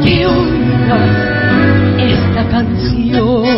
Que 0.04 0.16
oigas 0.28 1.12
esta 1.98 2.44
canción. 2.52 3.51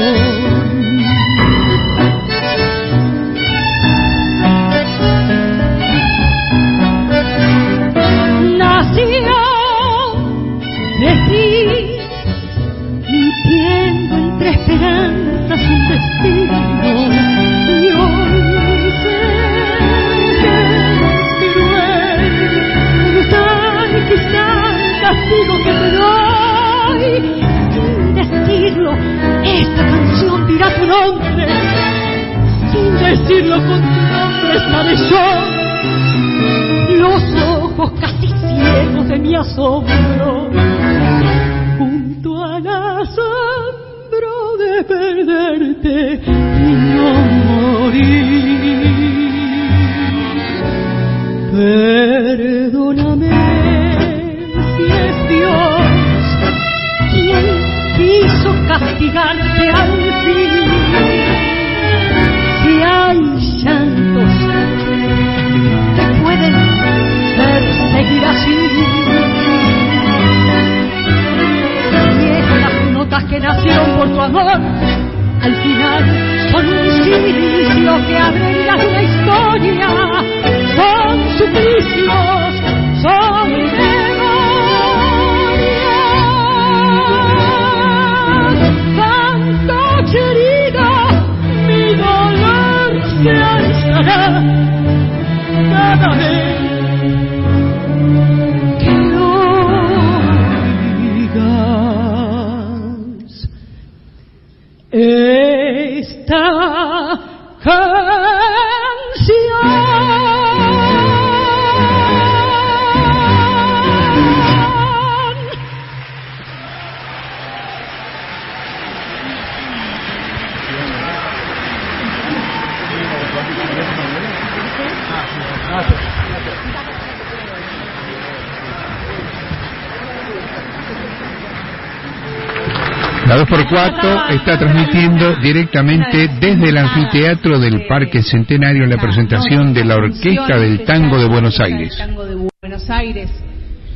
La 133.27 133.37
2x4 133.37 134.31
está 134.35 134.59
transmitiendo 134.59 135.35
directamente 135.37 136.27
desde 136.39 136.69
el 136.69 136.77
anfiteatro 136.77 137.57
del 137.57 137.87
Parque 137.87 138.21
Centenario 138.21 138.85
la 138.85 138.97
presentación 138.97 139.73
de 139.73 139.85
la 139.85 139.95
Orquesta 139.95 140.59
del 140.59 140.83
Tango 140.83 141.17
de 141.17 141.27
Buenos 141.27 141.59
Aires. 141.59 141.97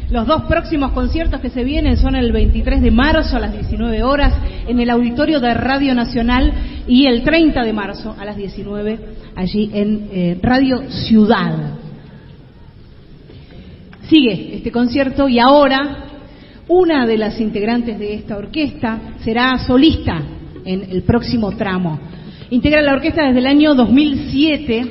Los 0.09 0.25
dos 0.25 0.43
próximos 0.43 0.91
conciertos 0.91 1.41
que 1.41 1.49
se 1.49 1.65
vienen 1.65 1.97
son 1.97 2.15
el 2.15 2.31
23 2.31 2.81
de 2.81 2.89
marzo 2.89 3.35
a 3.35 3.39
las 3.41 3.51
19 3.51 4.01
horas 4.03 4.33
en 4.65 4.79
el 4.79 4.89
auditorio 4.89 5.41
de 5.41 5.53
Radio 5.53 5.93
Nacional 5.93 6.53
y 6.87 7.05
el 7.05 7.23
30 7.23 7.63
de 7.63 7.73
marzo 7.73 8.15
a 8.17 8.23
las 8.23 8.37
19 8.37 8.99
allí 9.35 9.69
en 9.73 10.07
eh, 10.11 10.39
Radio 10.41 10.89
Ciudad. 10.89 11.77
Sigue 14.09 14.55
este 14.55 14.71
concierto 14.71 15.27
y 15.27 15.39
ahora 15.39 16.05
una 16.69 17.05
de 17.05 17.17
las 17.17 17.39
integrantes 17.39 17.99
de 17.99 18.13
esta 18.13 18.37
orquesta 18.37 18.99
será 19.23 19.57
solista 19.57 20.21
en 20.63 20.83
el 20.89 21.03
próximo 21.03 21.51
tramo. 21.53 21.99
Integra 22.49 22.81
la 22.81 22.93
orquesta 22.93 23.25
desde 23.25 23.39
el 23.39 23.47
año 23.47 23.75
2007, 23.75 24.85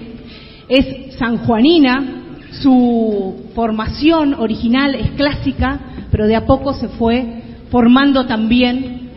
es 0.69 1.15
sanjuanina, 1.17 2.25
su 2.63 3.51
formación 3.55 4.35
original 4.35 4.95
es 4.95 5.11
clásica, 5.13 5.81
pero 6.11 6.27
de 6.27 6.37
a 6.37 6.45
poco 6.45 6.75
se 6.75 6.89
fue 6.89 7.43
formando 7.71 8.27
también 8.27 9.11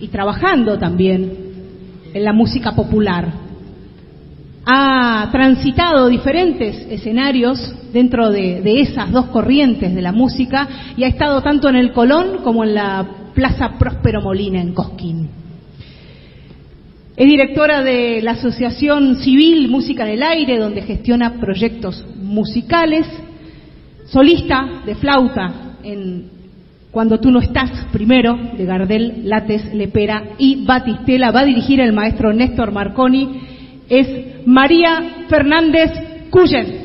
y 0.00 0.08
trabajando 0.08 0.78
también 0.78 1.32
en 2.14 2.24
la 2.24 2.32
música 2.32 2.72
popular 2.72 3.41
ha 4.64 5.28
transitado 5.32 6.08
diferentes 6.08 6.86
escenarios 6.88 7.74
dentro 7.92 8.30
de, 8.30 8.62
esas 8.80 9.10
dos 9.10 9.26
corrientes 9.26 9.94
de 9.94 10.02
la 10.02 10.12
música 10.12 10.68
y 10.96 11.04
ha 11.04 11.08
estado 11.08 11.42
tanto 11.42 11.68
en 11.68 11.76
el 11.76 11.92
Colón 11.92 12.38
como 12.44 12.64
en 12.64 12.74
la 12.74 13.06
Plaza 13.34 13.76
Próspero 13.78 14.22
Molina 14.22 14.60
en 14.60 14.72
Cosquín. 14.72 15.28
Es 17.16 17.26
directora 17.26 17.82
de 17.82 18.22
la 18.22 18.32
Asociación 18.32 19.16
Civil 19.16 19.68
Música 19.68 20.04
en 20.04 20.14
el 20.14 20.22
Aire, 20.22 20.58
donde 20.58 20.82
gestiona 20.82 21.34
proyectos 21.34 22.04
musicales, 22.16 23.06
solista 24.06 24.82
de 24.86 24.94
flauta 24.94 25.76
en 25.82 26.30
Cuando 26.90 27.18
tú 27.18 27.30
no 27.30 27.40
estás, 27.40 27.86
primero, 27.90 28.38
de 28.56 28.64
Gardel, 28.64 29.28
Lates, 29.28 29.74
Lepera 29.74 30.24
y 30.38 30.64
Batistela. 30.64 31.30
Va 31.30 31.40
a 31.40 31.44
dirigir 31.46 31.80
el 31.80 31.92
maestro 31.92 32.32
Néstor 32.32 32.70
Marconi. 32.70 33.51
Es 33.88 34.46
María 34.46 35.26
Fernández 35.28 35.90
Cuyen. 36.30 36.81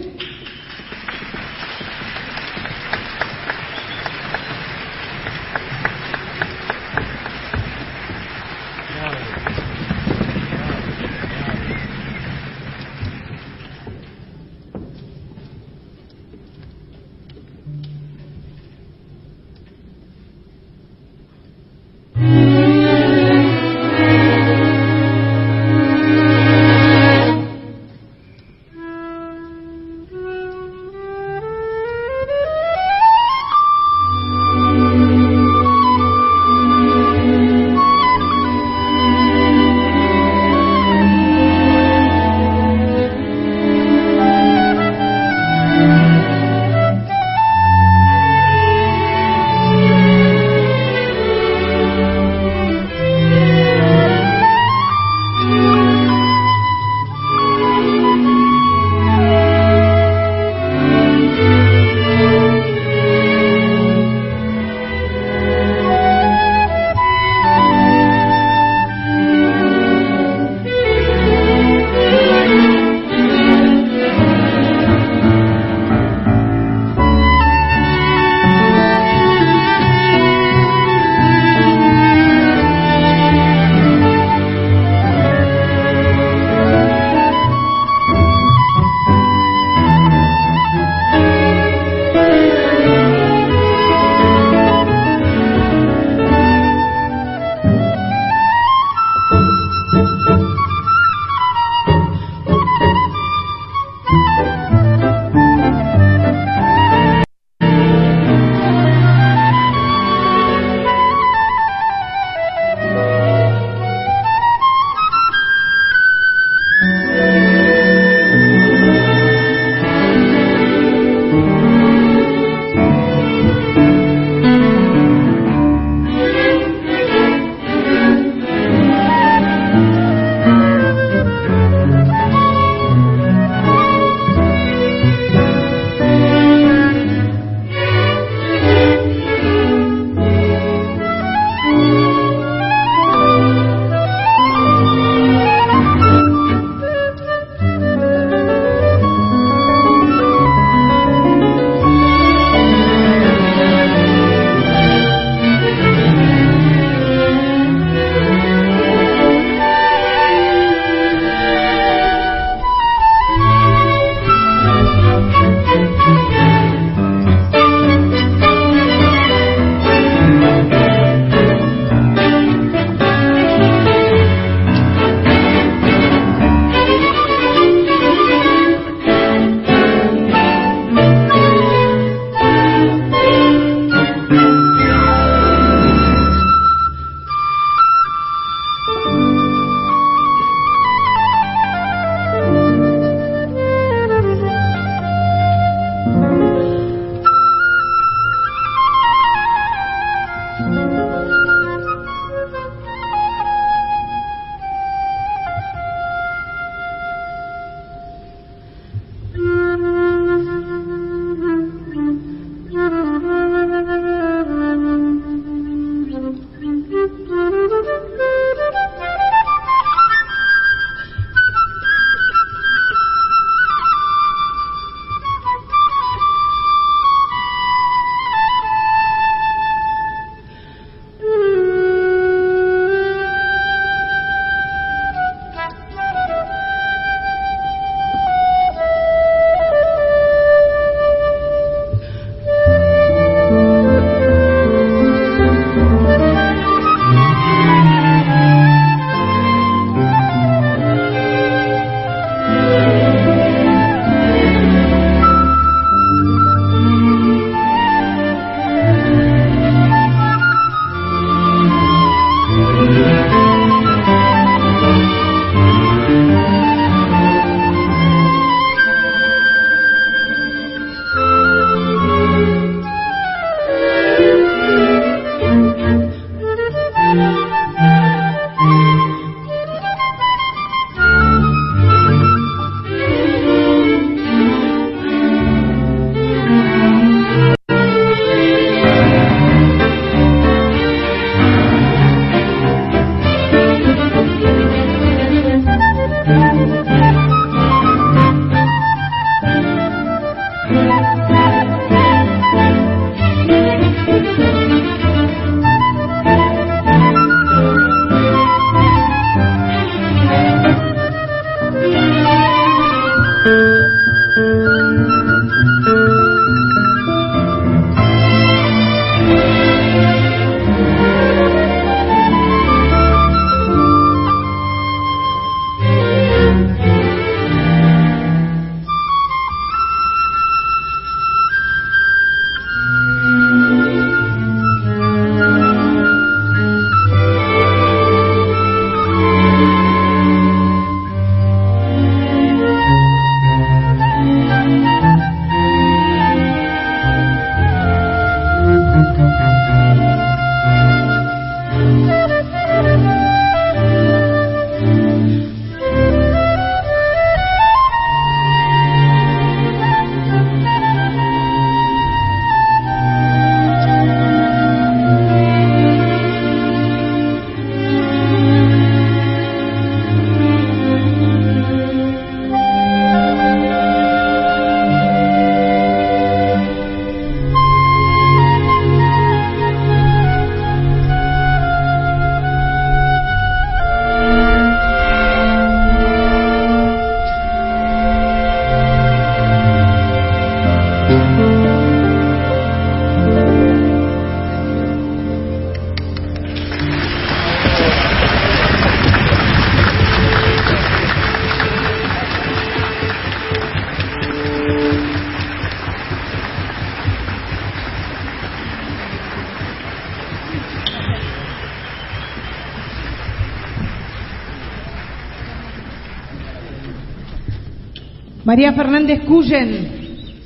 María 418.48 418.72
Fernández 418.72 419.24
Cullen, 419.26 419.90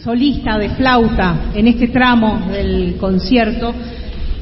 solista 0.03 0.57
de 0.57 0.69
flauta 0.69 1.51
en 1.53 1.67
este 1.67 1.89
tramo 1.89 2.47
del 2.51 2.95
concierto, 2.97 3.75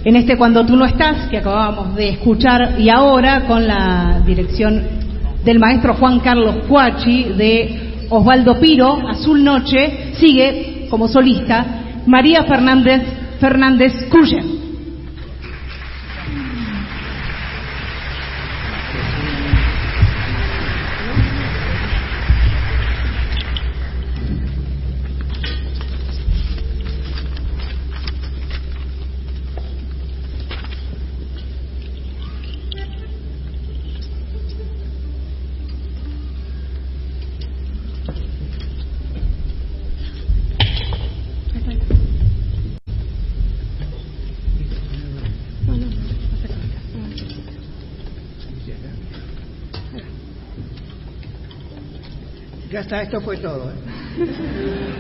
en 0.06 0.16
este 0.16 0.38
Cuando 0.38 0.66
tú 0.66 0.78
no 0.78 0.86
estás, 0.86 1.28
que 1.28 1.40
acabábamos 1.40 1.94
de 1.98 2.08
escuchar, 2.08 2.80
y 2.80 2.88
ahora 2.88 3.44
con 3.48 3.68
la 3.68 4.24
dirección 4.26 4.82
del 5.44 5.60
maestro 5.60 5.96
Juan 5.96 6.22
Carlos 6.22 6.56
Cuachi 6.70 7.34
de 7.34 8.06
Osvaldo 8.08 8.58
Piro, 8.62 8.98
Azul 9.10 9.44
Noche, 9.44 10.14
sigue 10.14 10.88
como 10.90 11.10
solista 11.10 11.66
María 12.08 12.46
Fernández 12.46 13.02
Fernández 13.42 14.08
Cullen. 14.10 14.59
Esto 52.92 53.22
fue 53.22 53.38
todo. 53.38 53.70
¿eh? 53.70 54.96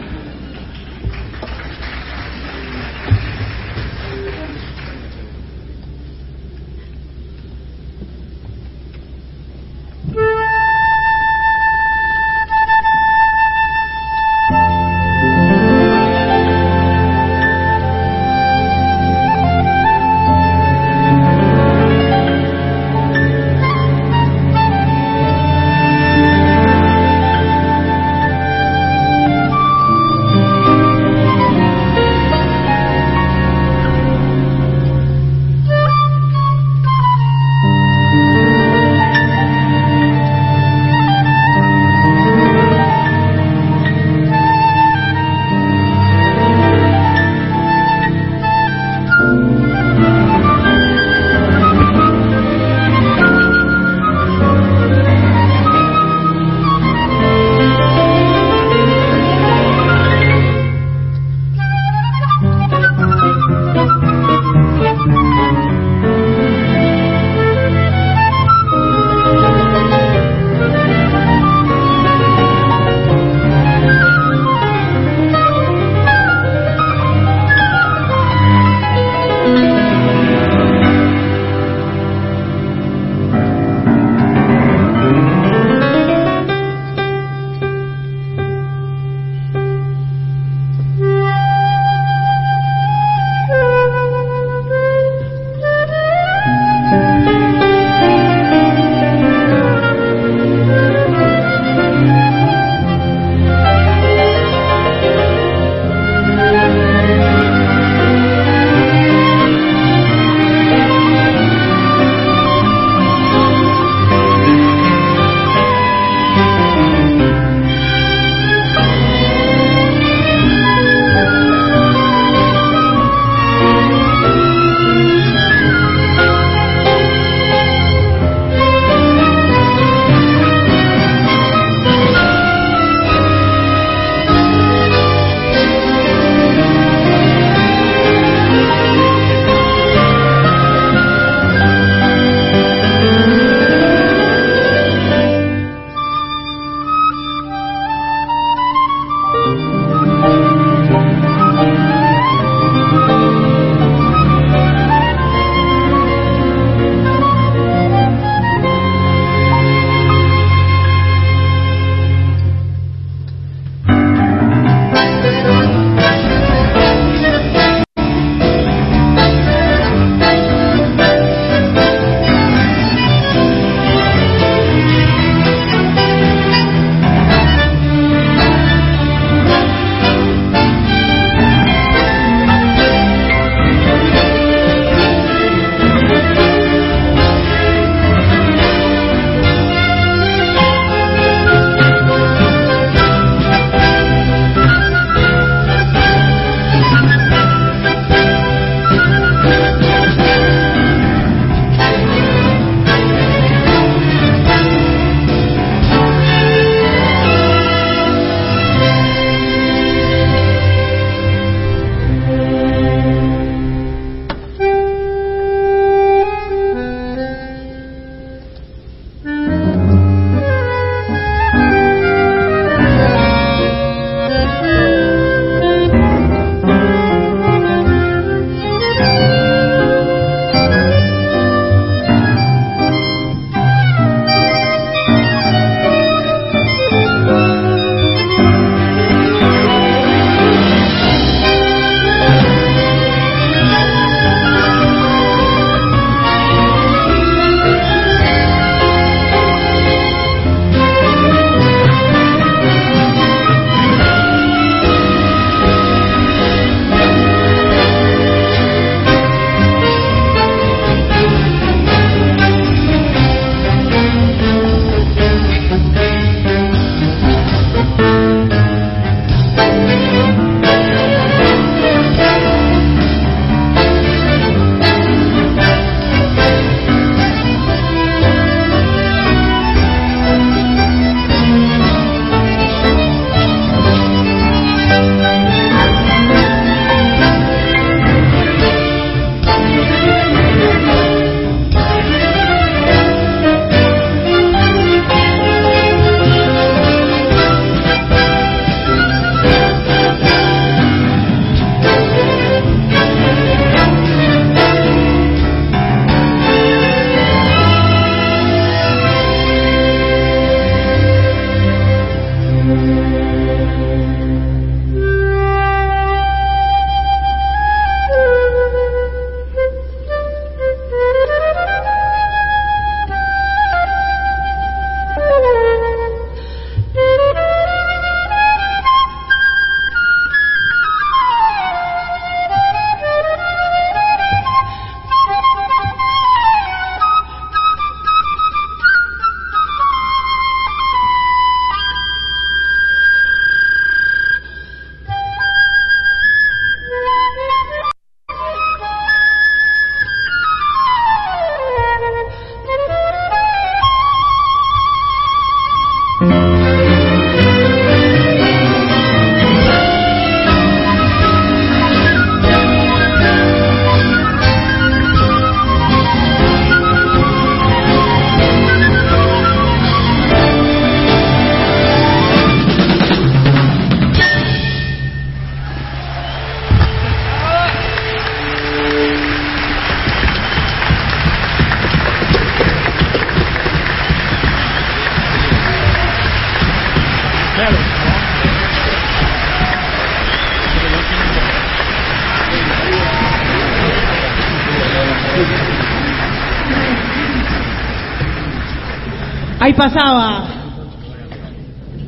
pasaba 399.79 400.43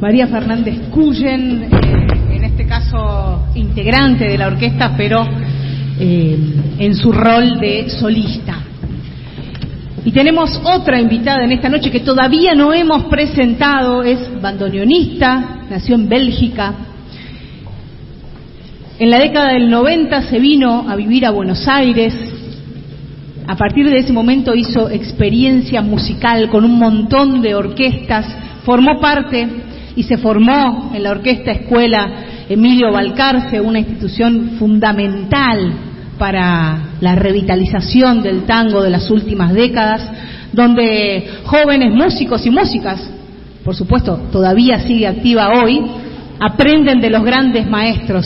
María 0.01 0.27
Fernández 0.27 0.89
Cuyen, 0.89 1.69
eh, 1.71 2.35
en 2.35 2.43
este 2.43 2.65
caso 2.65 3.45
integrante 3.55 4.25
de 4.25 4.37
la 4.37 4.47
orquesta, 4.47 4.93
pero 4.97 5.25
eh, 5.97 6.37
en 6.79 6.95
su 6.95 7.13
rol 7.13 7.61
de 7.61 7.89
solista. 7.89 8.57
Y 10.03 10.11
tenemos 10.11 10.59
otra 10.65 10.99
invitada 10.99 11.45
en 11.45 11.53
esta 11.53 11.69
noche 11.69 11.89
que 11.89 12.01
todavía 12.01 12.55
no 12.55 12.73
hemos 12.73 13.05
presentado, 13.05 14.03
es 14.03 14.19
bandoneonista, 14.41 15.61
nació 15.69 15.95
en 15.95 16.09
Bélgica. 16.09 16.73
En 18.99 19.09
la 19.09 19.17
década 19.17 19.53
del 19.53 19.69
90 19.69 20.23
se 20.23 20.39
vino 20.39 20.89
a 20.89 20.97
vivir 20.97 21.25
a 21.25 21.31
Buenos 21.31 21.65
Aires. 21.69 22.30
A 23.51 23.57
partir 23.57 23.85
de 23.89 23.97
ese 23.97 24.13
momento 24.13 24.55
hizo 24.55 24.89
experiencia 24.89 25.81
musical 25.81 26.47
con 26.47 26.63
un 26.63 26.79
montón 26.79 27.41
de 27.41 27.53
orquestas, 27.53 28.25
formó 28.63 29.01
parte 29.01 29.45
y 29.93 30.03
se 30.03 30.17
formó 30.19 30.91
en 30.93 31.03
la 31.03 31.11
Orquesta 31.11 31.51
Escuela 31.51 32.45
Emilio 32.47 32.93
Balcarce, 32.93 33.59
una 33.59 33.79
institución 33.79 34.51
fundamental 34.57 35.69
para 36.17 36.91
la 37.01 37.15
revitalización 37.15 38.23
del 38.23 38.43
tango 38.43 38.83
de 38.83 38.89
las 38.89 39.11
últimas 39.11 39.53
décadas, 39.53 40.01
donde 40.53 41.27
jóvenes 41.43 41.93
músicos 41.93 42.45
y 42.45 42.51
músicas, 42.51 43.05
por 43.65 43.75
supuesto, 43.75 44.29
todavía 44.31 44.79
sigue 44.79 45.07
activa 45.07 45.61
hoy, 45.61 45.77
aprenden 46.39 47.01
de 47.01 47.09
los 47.09 47.25
grandes 47.25 47.69
maestros 47.69 48.25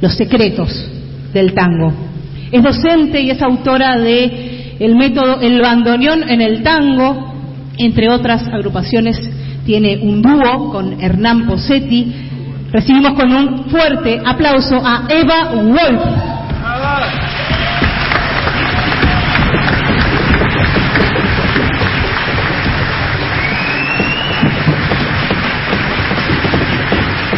los 0.00 0.14
secretos 0.16 0.84
del 1.32 1.54
tango. 1.54 2.08
Es 2.50 2.62
docente 2.62 3.20
y 3.20 3.30
es 3.30 3.42
autora 3.42 3.98
de 3.98 4.76
el 4.78 4.94
método 4.94 5.40
El 5.40 5.60
bandoneón 5.60 6.28
en 6.28 6.40
el 6.40 6.62
tango, 6.62 7.34
entre 7.78 8.08
otras 8.10 8.46
agrupaciones 8.48 9.18
tiene 9.68 9.98
un 9.98 10.22
dúo 10.22 10.70
con 10.70 10.98
Hernán 10.98 11.46
Posetti. 11.46 12.10
Recibimos 12.72 13.12
con 13.12 13.30
un 13.30 13.64
fuerte 13.64 14.18
aplauso 14.24 14.80
a 14.82 15.06
Eva 15.10 15.50
Wolf. 15.52 16.02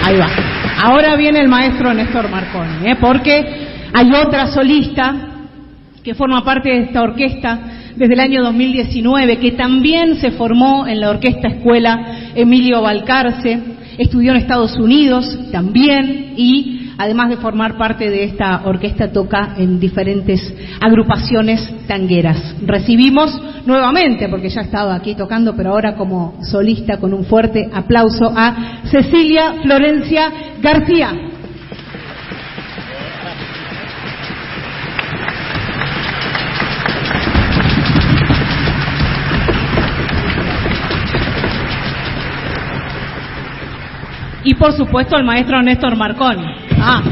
Ahí 0.04 0.16
va. 0.16 0.28
Ahora 0.84 1.16
viene 1.16 1.40
el 1.40 1.48
maestro 1.48 1.92
Néstor 1.92 2.30
Marconi, 2.30 2.90
¿eh? 2.90 2.96
porque 3.00 3.69
hay 3.92 4.12
otra 4.12 4.48
solista 4.48 5.28
que 6.02 6.14
forma 6.14 6.44
parte 6.44 6.70
de 6.70 6.82
esta 6.84 7.02
orquesta 7.02 7.58
desde 7.96 8.14
el 8.14 8.20
año 8.20 8.42
2019, 8.42 9.38
que 9.38 9.52
también 9.52 10.16
se 10.16 10.30
formó 10.32 10.86
en 10.86 11.00
la 11.00 11.10
Orquesta 11.10 11.48
Escuela 11.48 12.32
Emilio 12.34 12.80
Balcarce, 12.80 13.60
estudió 13.98 14.32
en 14.32 14.38
Estados 14.38 14.76
Unidos 14.78 15.38
también 15.52 16.34
y 16.36 16.92
además 16.96 17.30
de 17.30 17.38
formar 17.38 17.76
parte 17.78 18.10
de 18.10 18.24
esta 18.24 18.62
orquesta, 18.64 19.10
toca 19.10 19.54
en 19.56 19.80
diferentes 19.80 20.54
agrupaciones 20.80 21.86
tangueras. 21.86 22.56
Recibimos 22.62 23.40
nuevamente, 23.64 24.28
porque 24.28 24.50
ya 24.50 24.60
estaba 24.60 24.94
aquí 24.94 25.14
tocando, 25.14 25.56
pero 25.56 25.70
ahora 25.70 25.94
como 25.94 26.38
solista, 26.42 26.98
con 26.98 27.14
un 27.14 27.24
fuerte 27.24 27.68
aplauso 27.72 28.30
a 28.36 28.82
Cecilia 28.84 29.54
Florencia 29.62 30.30
García. 30.60 31.29
Y 44.44 44.54
por 44.54 44.72
supuesto 44.72 45.16
al 45.16 45.24
maestro 45.24 45.62
Néstor 45.62 45.96
Marconi. 45.96 46.44
Ah, 46.80 47.02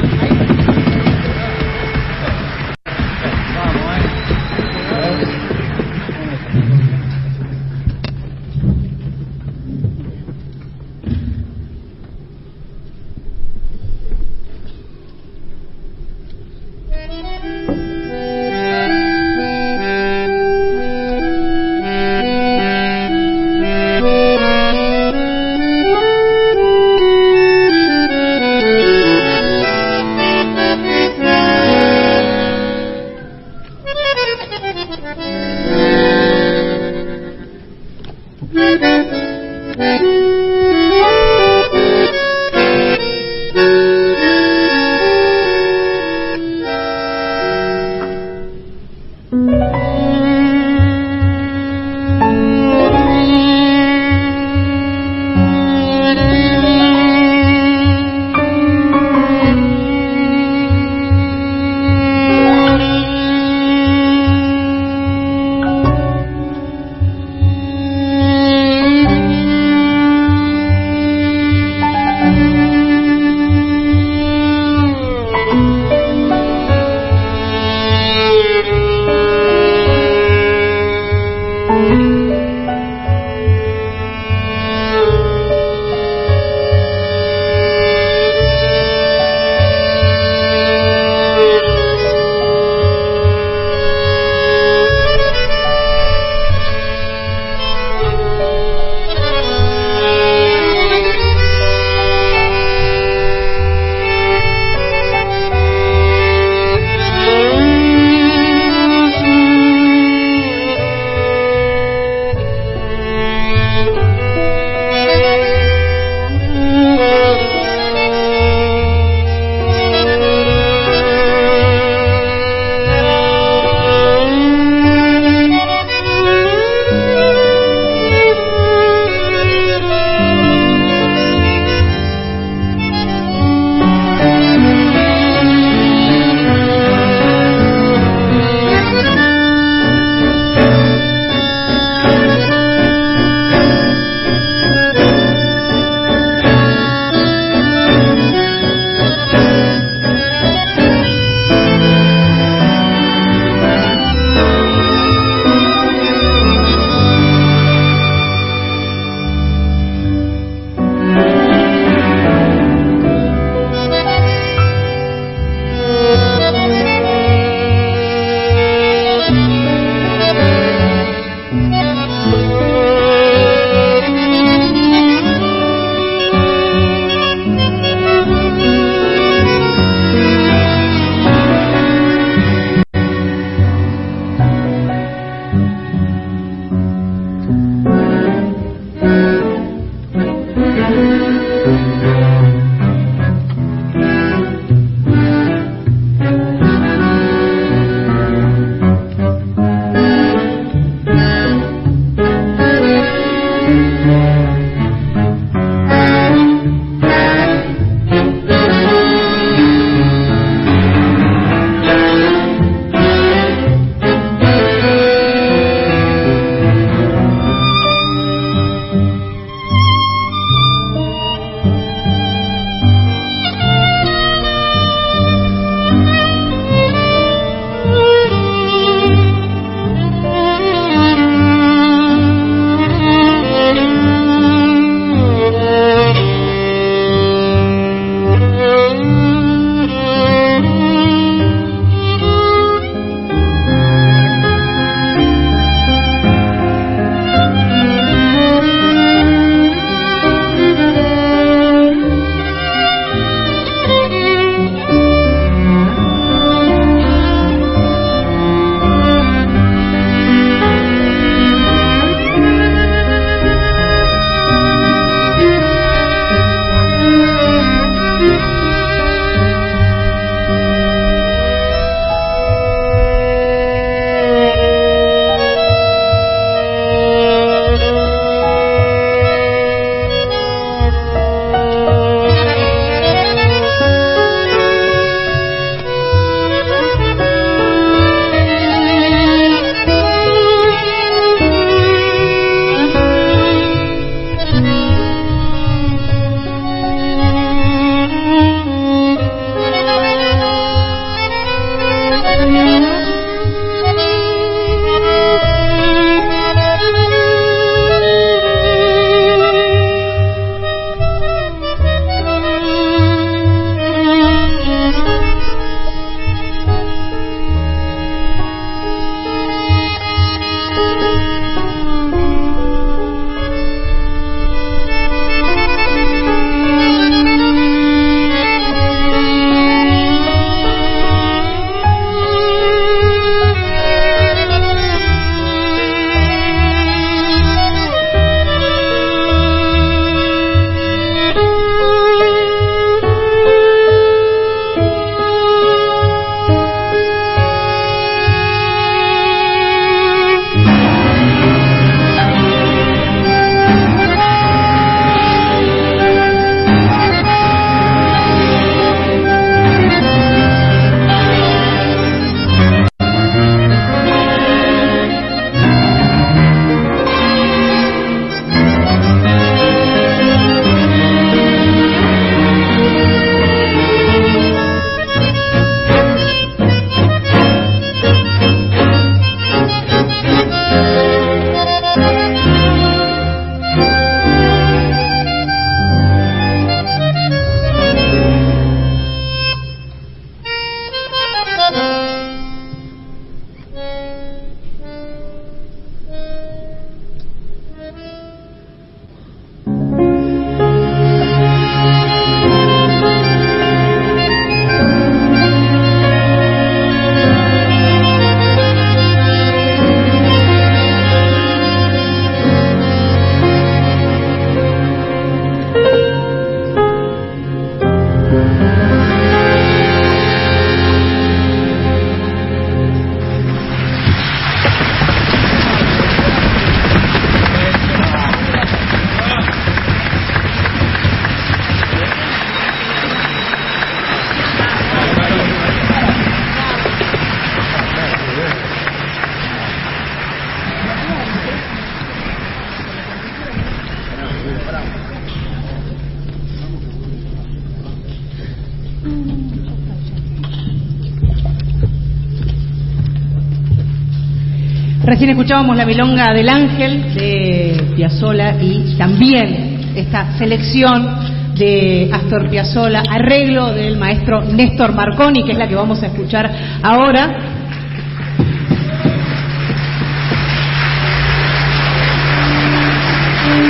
Recién 455.18 455.30
escuchábamos 455.30 455.76
la 455.76 455.84
milonga 455.84 456.32
del 456.32 456.48
ángel 456.48 457.12
de 457.12 457.92
Piazzola 457.96 458.54
y 458.62 458.94
también 458.96 459.90
esta 459.96 460.38
selección 460.38 461.08
de 461.56 462.08
Astor 462.12 462.48
Piazzolla, 462.48 463.02
arreglo 463.10 463.72
del 463.72 463.96
maestro 463.96 464.44
Néstor 464.44 464.94
Marconi, 464.94 465.42
que 465.42 465.50
es 465.50 465.58
la 465.58 465.66
que 465.66 465.74
vamos 465.74 466.00
a 466.04 466.06
escuchar 466.06 466.48
ahora. 466.84 467.36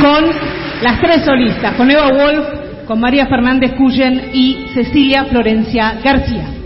Con 0.02 0.24
las 0.82 1.00
tres 1.00 1.24
solistas, 1.24 1.72
con 1.76 1.90
Eva 1.90 2.10
Wolf, 2.10 2.46
con 2.86 3.00
María 3.00 3.24
Fernández 3.24 3.72
Cuyen 3.72 4.32
y 4.34 4.66
Cecilia 4.74 5.24
Florencia 5.24 5.94
García. 6.04 6.57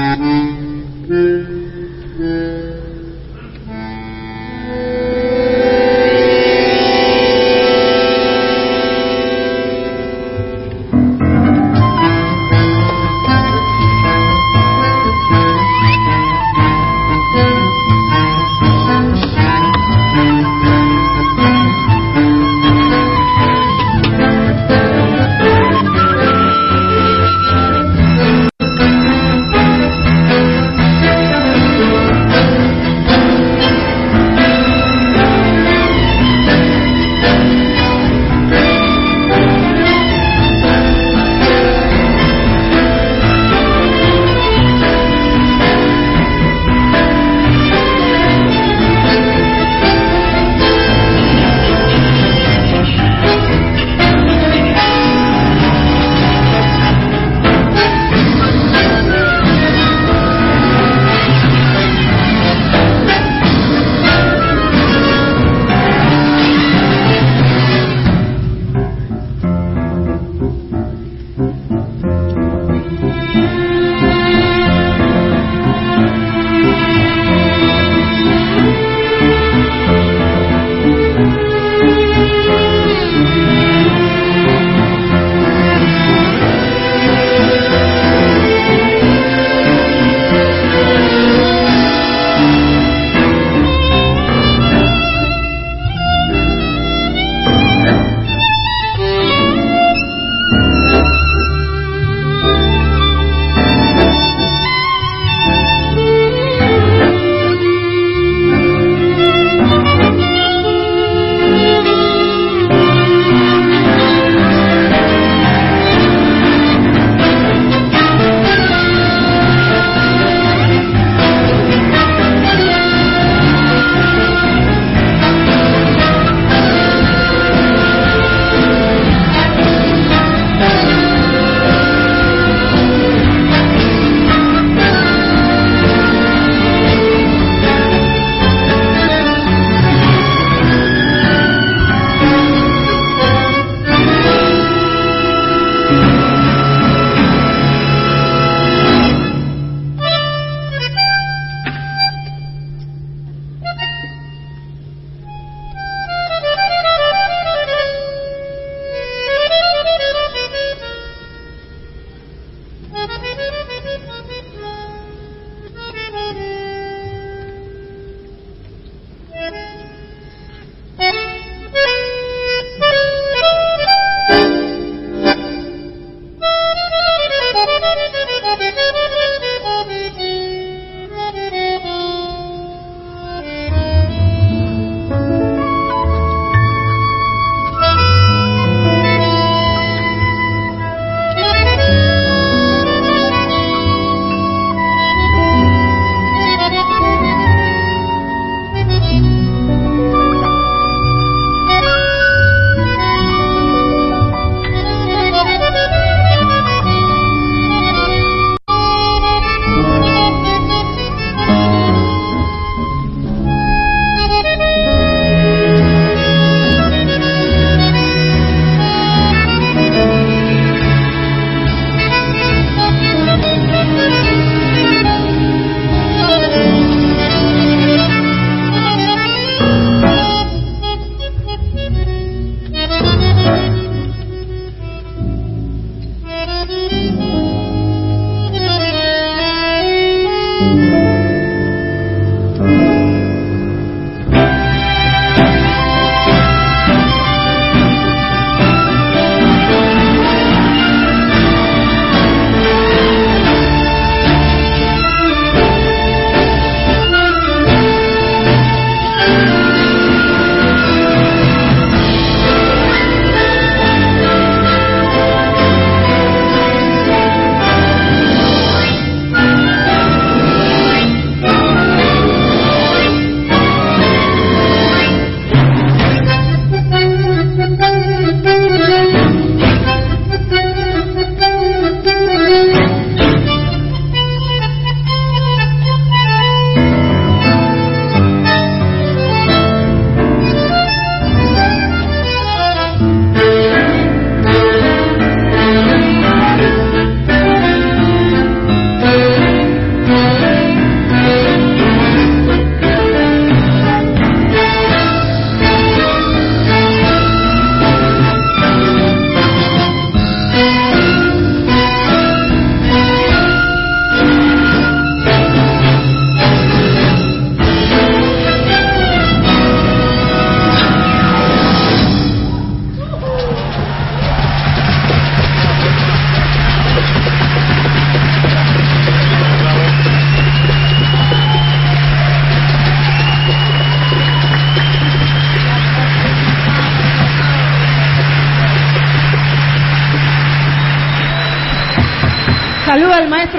Mm-hmm. 0.00 0.39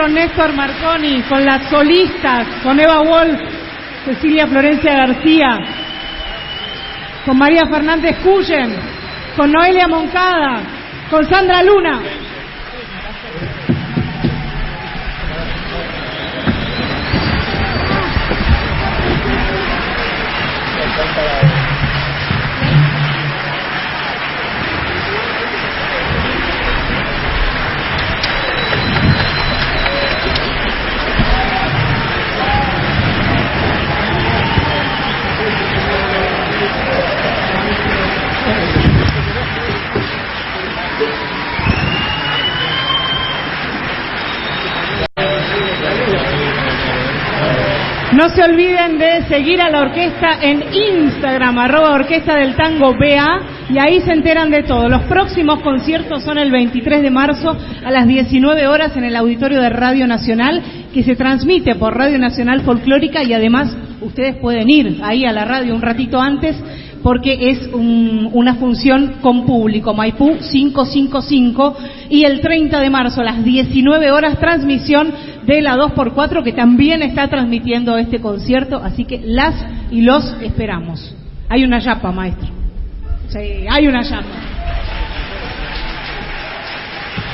Maestro 0.02 0.07
Néstor 0.07 0.53
Marconi 0.53 1.22
con 1.23 1.45
las 1.45 1.69
solistas, 1.69 2.48
con 2.64 2.80
Eva 2.80 3.02
Wolf, 3.02 3.40
Cecilia 4.06 4.48
Florencia 4.48 4.94
García, 4.95 5.60
con 7.26 7.38
María 7.38 7.65
Fernández 7.68 8.18
Cuyen, 8.23 8.76
con 9.36 9.52
Noelia 9.52 9.88
Moncada, 9.88 10.61
con 11.10 11.28
Sandra 11.30 11.61
Luna. 11.64 12.02
No 48.14 48.28
se 48.28 48.44
olviden 48.44 48.98
de 48.98 49.24
seguir 49.30 49.62
a 49.62 49.70
la 49.70 49.84
orquesta 49.84 50.40
en 50.42 50.62
Instagram, 50.74 51.58
arroba 51.58 51.94
orquesta 51.94 52.36
del 52.36 52.58
tango 52.58 52.94
BA, 52.94 53.42
y 53.70 53.78
ahí 53.80 54.02
se 54.02 54.12
enteran 54.12 54.50
de 54.50 54.64
todo. 54.64 54.90
Los 54.90 55.04
próximos 55.04 55.62
conciertos 55.62 56.22
son 56.24 56.38
el 56.38 56.52
23 56.52 57.04
de 57.04 57.10
marzo 57.10 57.56
a 57.86 57.90
las 57.90 58.06
19 58.06 58.68
horas 58.68 58.98
en 58.98 59.06
el 59.06 59.16
auditorio 59.16 59.62
de 59.62 59.70
Radio 59.70 60.08
Nacional, 60.08 60.62
que 60.94 61.04
se 61.04 61.16
transmite 61.16 61.76
por 61.76 61.96
Radio 61.96 62.20
Nacional 62.20 62.64
Folclórica 62.64 63.24
y 63.24 63.32
además 63.34 63.74
ustedes 64.02 64.36
pueden 64.36 64.70
ir 64.70 65.00
ahí 65.04 65.24
a 65.26 65.32
la 65.32 65.46
radio 65.46 65.74
un 65.74 65.82
ratito 65.82 66.20
antes 66.20 66.58
porque 67.03 67.49
es 67.49 67.69
un- 67.73 68.30
una 68.34 68.56
función 68.56 69.15
con 69.22 69.45
público, 69.45 69.94
Maipú 69.94 70.38
555, 70.52 71.76
y 72.10 72.23
el 72.26 72.41
30 72.41 72.80
de 72.80 72.90
marzo 72.90 73.22
a 73.22 73.23
las 73.23 73.44
19 73.44 74.11
horas 74.11 74.38
transmisión 74.40 75.11
de 75.45 75.61
la 75.61 75.76
2x4 75.78 76.44
que 76.44 76.53
también 76.53 77.02
está 77.02 77.28
transmitiendo 77.28 77.98
este 77.98 78.19
concierto, 78.19 78.82
así 78.84 79.06
que 79.06 79.22
las 79.23 79.56
y 79.90 80.02
los 80.02 80.36
esperamos. 80.41 81.15
Hay 81.49 81.64
una 81.64 81.80
yapa, 81.80 82.11
maestro. 82.11 82.49
Sí, 83.30 83.65
hay 83.69 83.88
una 83.88 84.02
yapa. 84.03 84.28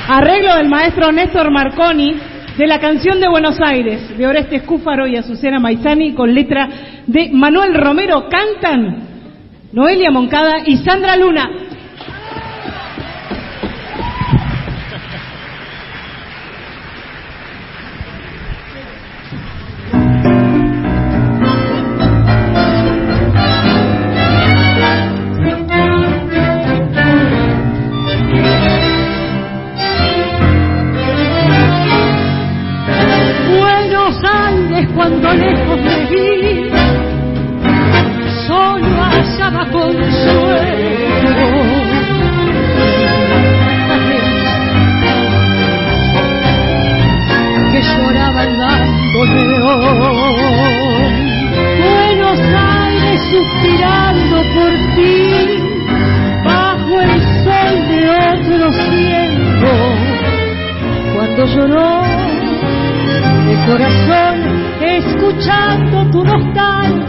Arreglo 0.08 0.54
del 0.56 0.68
maestro 0.68 1.12
Néstor 1.12 1.50
Marconi 1.50 2.14
de 2.56 2.66
la 2.66 2.78
canción 2.80 3.20
de 3.20 3.28
Buenos 3.28 3.60
Aires 3.60 4.16
de 4.16 4.26
Oreste 4.26 4.56
Escúfaro 4.56 5.06
y 5.06 5.16
Azucena 5.16 5.60
Maizani 5.60 6.14
con 6.14 6.34
letra 6.34 6.68
de 7.06 7.30
Manuel 7.32 7.74
Romero. 7.74 8.26
Cantan 8.28 9.07
Noelia 9.72 10.10
Moncada 10.10 10.58
y 10.64 10.78
Sandra 10.78 11.16
Luna. 11.16 11.67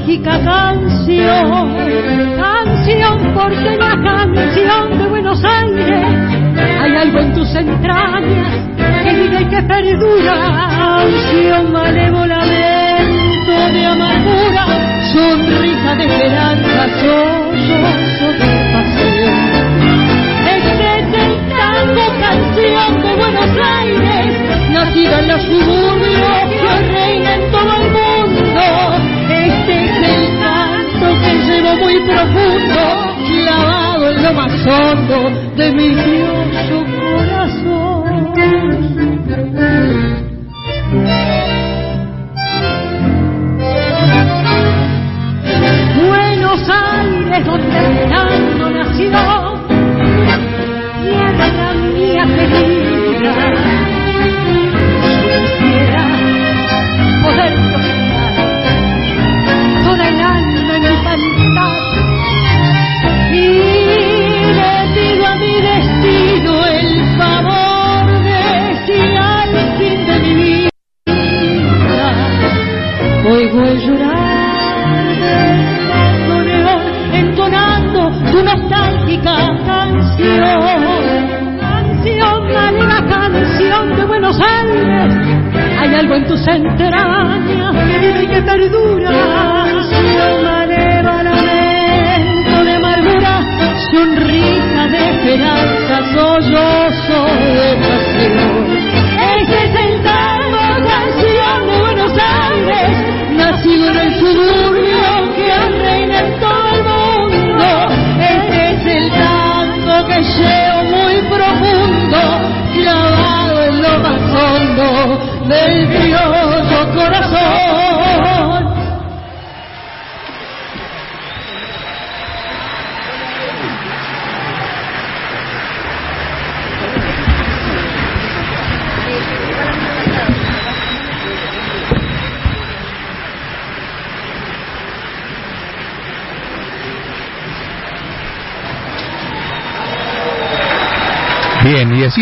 Nostálgica 0.10 0.44
canción. 0.44 1.76
Canción 2.38 3.34
porque 3.34 3.77
la 3.77 3.95
canción 4.02 4.98
de 4.98 5.06
Buenos 5.07 5.44
Aires 5.44 6.06
hay 6.81 6.95
algo 6.95 7.19
en 7.19 7.34
tus 7.34 7.56
entrañas 7.56 8.48
que 9.03 9.14
vive 9.14 9.41
y 9.41 9.45
que 9.45 9.61
perdura. 9.64 10.34
Canción 10.77 11.72
malévola, 11.72 12.38
lamento 12.38 13.73
de 13.73 13.86
amargura, 13.86 14.65
sonrisa 15.14 15.95
de 15.95 16.06
esperanza, 16.06 16.88
sollozo 17.02 18.27
de 18.40 18.49
pasión. 18.73 19.69
Este 20.56 20.99
es 20.99 21.10
canción 22.19 23.02
de 23.02 23.15
Buenos 23.15 23.52
Aires, 23.80 24.72
nacida 24.72 25.19
en 25.19 25.27
los 25.27 25.41
suburbios 25.44 26.49
que 26.61 26.94
reina 26.94 27.36
en 27.36 27.52
todo 27.52 27.73
el 27.76 27.84
mundo. 27.84 27.99
Muy 31.78 32.00
profundo, 32.02 32.80
clavado 33.28 34.10
en 34.12 34.24
lo 34.24 34.34
más 34.34 34.68
hondo 34.68 35.30
de 35.56 35.72
mi 35.72 35.90
dioso 35.90 36.86
corazón. 37.00 38.89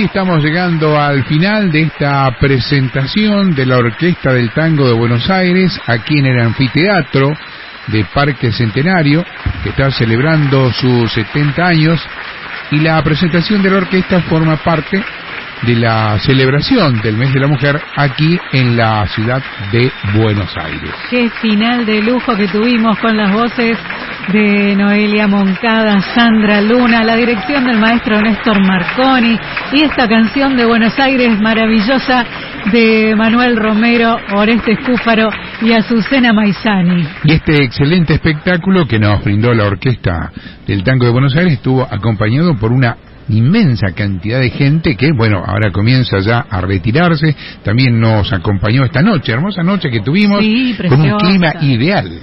Estamos 0.07 0.41
llegando 0.41 0.97
al 0.97 1.25
final 1.25 1.69
de 1.69 1.81
esta 1.81 2.31
presentación 2.39 3.53
de 3.53 3.65
la 3.65 3.77
Orquesta 3.77 4.31
del 4.31 4.51
Tango 4.51 4.88
de 4.88 4.93
Buenos 4.93 5.29
Aires 5.29 5.77
aquí 5.85 6.19
en 6.19 6.27
el 6.27 6.39
anfiteatro 6.39 7.34
de 7.88 8.05
Parque 8.05 8.51
Centenario, 8.53 9.25
que 9.63 9.69
está 9.69 9.91
celebrando 9.91 10.71
sus 10.71 11.11
70 11.11 11.61
años, 11.61 12.01
y 12.71 12.79
la 12.79 13.03
presentación 13.03 13.61
de 13.61 13.69
la 13.69 13.77
orquesta 13.77 14.21
forma 14.21 14.55
parte 14.57 15.03
de 15.63 15.75
la 15.75 16.19
celebración 16.19 17.01
del 17.01 17.17
mes 17.17 17.34
de 17.34 17.39
la 17.39 17.47
mujer 17.47 17.81
aquí 17.95 18.39
en 18.53 18.77
la 18.77 19.05
ciudad 19.07 19.41
de 19.71 19.91
Buenos 20.13 20.55
Aires. 20.57 20.91
Qué 21.09 21.29
final 21.41 21.85
de 21.85 22.01
lujo 22.01 22.35
que 22.35 22.47
tuvimos 22.47 22.97
con 22.99 23.17
las 23.17 23.31
voces 23.31 23.77
de 24.31 24.75
Noelia 24.75 25.27
Moncada, 25.27 26.01
Sandra 26.13 26.61
Luna, 26.61 27.03
la 27.03 27.15
dirección 27.15 27.65
del 27.65 27.79
maestro 27.79 28.21
Néstor 28.21 28.59
Marconi 28.65 29.39
y 29.71 29.84
esta 29.84 30.07
canción 30.07 30.57
de 30.57 30.65
Buenos 30.65 30.97
Aires 30.99 31.39
maravillosa 31.39 32.25
de 32.71 33.15
Manuel 33.15 33.55
Romero, 33.55 34.17
Oreste 34.35 34.73
Escúfaro 34.73 35.29
y 35.61 35.71
Azucena 35.71 36.34
Maizani. 36.34 37.07
Y 37.23 37.34
este 37.34 37.63
excelente 37.63 38.15
espectáculo 38.15 38.85
que 38.85 38.99
nos 38.99 39.23
brindó 39.23 39.53
la 39.53 39.65
orquesta 39.65 40.31
del 40.67 40.84
Tango 40.84 41.05
de 41.05 41.11
Buenos 41.11 41.35
Aires 41.35 41.53
estuvo 41.53 41.84
acompañado 41.84 42.55
por 42.55 42.71
una 42.73 42.97
inmensa 43.30 43.94
cantidad 43.94 44.40
de 44.40 44.49
gente 44.49 44.95
que, 44.95 45.12
bueno, 45.12 45.44
ahora 45.45 45.72
comienza 45.72 46.20
ya 46.20 46.45
a 46.49 46.62
retirarse. 46.62 47.36
También 47.64 47.99
nos 47.99 48.32
acompañó 48.34 48.86
esta 48.86 49.02
noche, 49.02 49.32
hermosa 49.32 49.64
noche 49.64 49.90
que 49.90 50.02
tuvimos, 50.02 50.44
con 50.90 51.02
un 51.02 51.18
clima 51.18 51.54
ideal. 51.62 52.20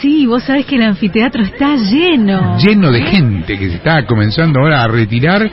Sí, 0.00 0.26
vos 0.26 0.44
sabés 0.44 0.64
que 0.64 0.76
el 0.76 0.82
anfiteatro 0.82 1.42
está 1.42 1.74
lleno. 1.76 2.56
Lleno 2.58 2.92
de 2.92 3.02
gente 3.02 3.58
que 3.58 3.68
se 3.68 3.76
está 3.76 4.06
comenzando 4.06 4.60
ahora 4.60 4.82
a 4.82 4.88
retirar. 4.88 5.50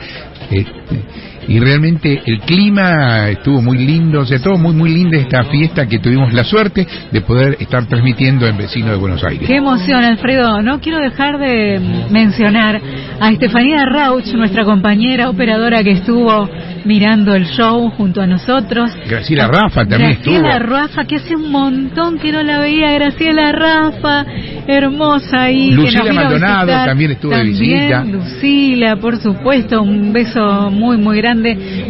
Este, 0.52 1.02
y 1.48 1.60
realmente 1.60 2.22
el 2.26 2.40
clima 2.42 3.30
estuvo 3.30 3.62
muy 3.62 3.78
lindo, 3.80 4.22
o 4.22 4.26
sea, 4.26 4.40
todo 4.40 4.58
muy 4.58 4.74
muy 4.74 4.90
linda 4.90 5.18
esta 5.18 5.44
fiesta 5.46 5.88
que 5.88 6.00
tuvimos 6.00 6.34
la 6.34 6.44
suerte 6.44 6.88
de 7.12 7.22
poder 7.22 7.58
estar 7.60 7.86
transmitiendo 7.86 8.48
en 8.48 8.58
Vecino 8.58 8.92
de 8.92 8.98
Buenos 8.98 9.24
Aires. 9.24 9.48
Qué 9.48 9.56
emoción, 9.56 10.04
Alfredo. 10.04 10.62
No 10.62 10.80
quiero 10.80 11.00
dejar 11.00 11.38
de 11.40 11.80
mencionar 12.10 12.82
a 13.20 13.32
Estefanía 13.32 13.86
Rauch, 13.86 14.28
nuestra 14.34 14.66
compañera 14.66 15.30
operadora 15.30 15.84
que 15.84 15.92
estuvo 15.92 16.50
mirando 16.86 17.34
el 17.34 17.46
show 17.46 17.90
junto 17.92 18.22
a 18.22 18.28
nosotros. 18.28 18.92
Graciela 19.08 19.48
Rafa 19.48 19.86
también 19.86 20.12
estuvo. 20.12 20.40
Graciela 20.40 20.60
Rafa, 20.60 21.06
que 21.06 21.16
hace 21.16 21.36
un 21.36 21.52
montón 21.52 22.20
que 22.20 22.32
no 22.32 22.44
la 22.44 22.60
veía. 22.60 22.92
Graciela 22.94 23.52
Rafa, 23.52 24.26
hermosa 24.68 25.44
ahí. 25.44 25.72
Lucila 25.72 26.14
Maldonado 26.14 26.72
también 26.86 27.12
estuvo 27.12 27.36
de 27.36 27.44
visita. 27.44 28.04
Lucila, 28.04 28.96
por 28.98 29.18
supuesto, 29.18 29.82
un 29.82 30.14
beso 30.14 30.70
muy, 30.72 30.98
muy 30.98 31.18
grande 31.18 31.35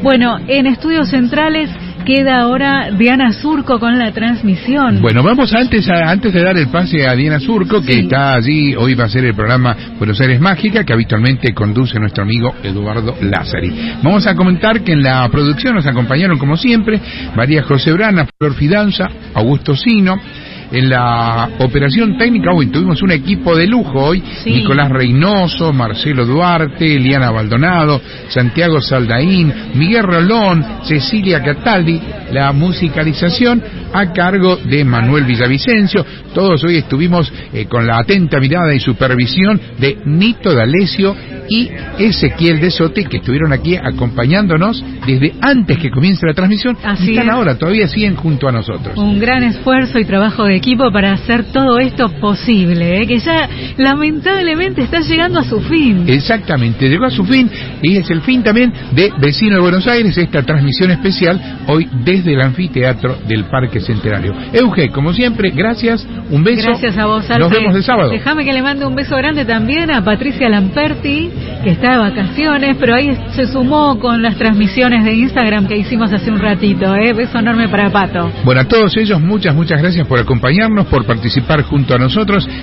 bueno, 0.01 0.37
en 0.47 0.67
Estudios 0.67 1.09
Centrales 1.09 1.69
queda 2.05 2.41
ahora 2.41 2.91
Diana 2.91 3.33
Surco 3.33 3.79
con 3.79 3.97
la 3.97 4.11
transmisión. 4.11 5.01
Bueno, 5.01 5.23
vamos 5.23 5.53
antes 5.53 5.89
antes 5.89 6.31
de 6.31 6.43
dar 6.43 6.55
el 6.55 6.67
pase 6.67 7.05
a 7.07 7.15
Diana 7.15 7.39
Surco, 7.39 7.81
que 7.81 7.99
está 7.99 8.35
allí, 8.35 8.75
hoy 8.75 8.93
va 8.93 9.05
a 9.05 9.09
ser 9.09 9.25
el 9.25 9.33
programa 9.33 9.75
Buenos 9.97 10.21
Aires 10.21 10.39
Mágica, 10.39 10.83
que 10.83 10.93
habitualmente 10.93 11.53
conduce 11.53 11.99
nuestro 11.99 12.23
amigo 12.23 12.53
Eduardo 12.63 13.15
Lázari. 13.21 13.97
Vamos 14.03 14.27
a 14.27 14.35
comentar 14.35 14.81
que 14.81 14.93
en 14.93 15.01
la 15.01 15.27
producción 15.29 15.75
nos 15.75 15.87
acompañaron, 15.87 16.37
como 16.37 16.55
siempre, 16.55 17.01
María 17.35 17.63
José 17.63 17.91
Brana, 17.91 18.27
Flor 18.37 18.53
Fidanza, 18.53 19.09
Augusto 19.33 19.75
Sino, 19.75 20.15
en 20.71 20.89
la 20.89 21.49
operación 21.59 22.17
técnica 22.17 22.51
hoy 22.53 22.67
tuvimos 22.67 23.01
un 23.01 23.11
equipo 23.11 23.55
de 23.55 23.67
lujo 23.67 23.99
hoy, 23.99 24.23
Nicolás 24.45 24.89
Reynoso, 24.89 25.73
Marcelo 25.73 26.25
Duarte, 26.25 26.95
Eliana 26.95 27.31
Baldonado, 27.31 28.01
Santiago 28.29 28.81
Saldaín, 28.81 29.53
Miguel 29.75 30.03
Rolón, 30.03 30.65
Cecilia 30.83 31.41
Cataldi, 31.41 32.01
la 32.31 32.51
musicalización 32.51 33.61
a 33.93 34.11
cargo 34.11 34.57
de 34.57 34.83
Manuel 34.83 35.23
Villavicencio. 35.23 36.05
Todos 36.33 36.63
hoy 36.63 36.77
estuvimos 36.77 37.31
eh, 37.53 37.65
con 37.65 37.87
la 37.87 37.99
atenta 37.99 38.39
mirada 38.39 38.73
y 38.73 38.79
supervisión 38.79 39.59
de 39.79 39.99
Nito 40.05 40.53
D'Alessio 40.53 41.15
y 41.47 41.69
Ezequiel 41.97 42.59
de 42.59 42.71
Sote, 42.71 43.05
que 43.05 43.17
estuvieron 43.17 43.53
aquí 43.53 43.77
acompañándonos 43.77 44.83
desde 45.05 45.33
antes 45.41 45.77
que 45.77 45.91
comience 45.91 46.25
la 46.25 46.33
transmisión. 46.33 46.77
Así 46.83 47.11
y 47.11 47.17
están 47.17 47.29
ahora, 47.29 47.57
todavía 47.57 47.87
siguen 47.87 48.15
junto 48.15 48.47
a 48.47 48.51
nosotros. 48.51 48.97
Un 48.97 49.19
gran 49.19 49.43
esfuerzo 49.43 49.99
y 49.99 50.05
trabajo 50.05 50.43
de 50.43 50.54
equipo 50.55 50.91
para 50.91 51.13
hacer 51.13 51.45
todo 51.51 51.77
esto 51.79 52.09
posible, 52.19 53.01
¿eh? 53.01 53.07
que 53.07 53.19
ya 53.19 53.47
lamentablemente 53.77 54.81
está 54.81 54.99
llegando 54.99 55.39
a 55.39 55.43
su 55.43 55.59
fin. 55.61 56.05
Exactamente, 56.07 56.89
llegó 56.89 57.05
a 57.05 57.11
su 57.11 57.25
fin 57.25 57.49
y 57.81 57.97
es 57.97 58.09
el 58.09 58.21
fin 58.21 58.43
también 58.43 58.73
de 58.91 59.11
Vecino 59.19 59.55
de 59.55 59.61
Buenos 59.61 59.87
Aires, 59.87 60.17
esta 60.17 60.43
transmisión 60.43 60.91
especial 60.91 61.39
hoy 61.67 61.87
desde 62.03 62.33
el 62.33 62.41
anfiteatro 62.41 63.17
del 63.27 63.45
Parque 63.45 63.79
Centenario. 63.79 64.33
Euge, 64.53 64.89
como 64.89 65.13
siempre, 65.13 65.51
gracias, 65.51 66.07
un 66.29 66.43
beso. 66.43 66.67
Gracias 66.67 66.97
a 66.97 67.05
vos, 67.05 67.27
Nos 67.37 67.51
vemos 67.51 67.75
el 67.75 67.83
sábado. 67.83 68.09
Déjame 68.09 68.45
que 68.45 68.53
le 68.53 68.61
mande 68.61 68.85
un 68.85 68.95
beso 68.95 69.15
grande 69.15 69.45
también 69.45 69.91
a 69.91 70.03
Patricia 70.03 70.49
Lamperti, 70.49 71.31
que 71.63 71.71
está 71.71 71.91
de 71.91 71.97
vacaciones, 71.97 72.77
pero 72.79 72.95
ahí 72.95 73.17
se 73.31 73.47
sumó 73.47 73.99
con 73.99 74.21
las 74.21 74.37
transmisiones 74.37 75.03
de 75.03 75.13
Instagram 75.13 75.67
que 75.67 75.77
hicimos 75.77 76.11
hace 76.13 76.31
un 76.31 76.39
ratito. 76.39 76.95
¿eh? 76.95 77.13
Beso 77.13 77.39
enorme 77.39 77.67
para 77.69 77.89
Pato. 77.89 78.31
Bueno, 78.43 78.61
a 78.61 78.65
todos 78.65 78.95
ellos, 78.97 79.21
muchas, 79.21 79.55
muchas 79.55 79.81
gracias 79.81 80.07
por 80.07 80.19
acompañarnos, 80.45 80.87
por 80.87 81.05
participar 81.05 81.63
junto 81.63 81.95
a 81.95 81.97
nosotros. 81.97 82.47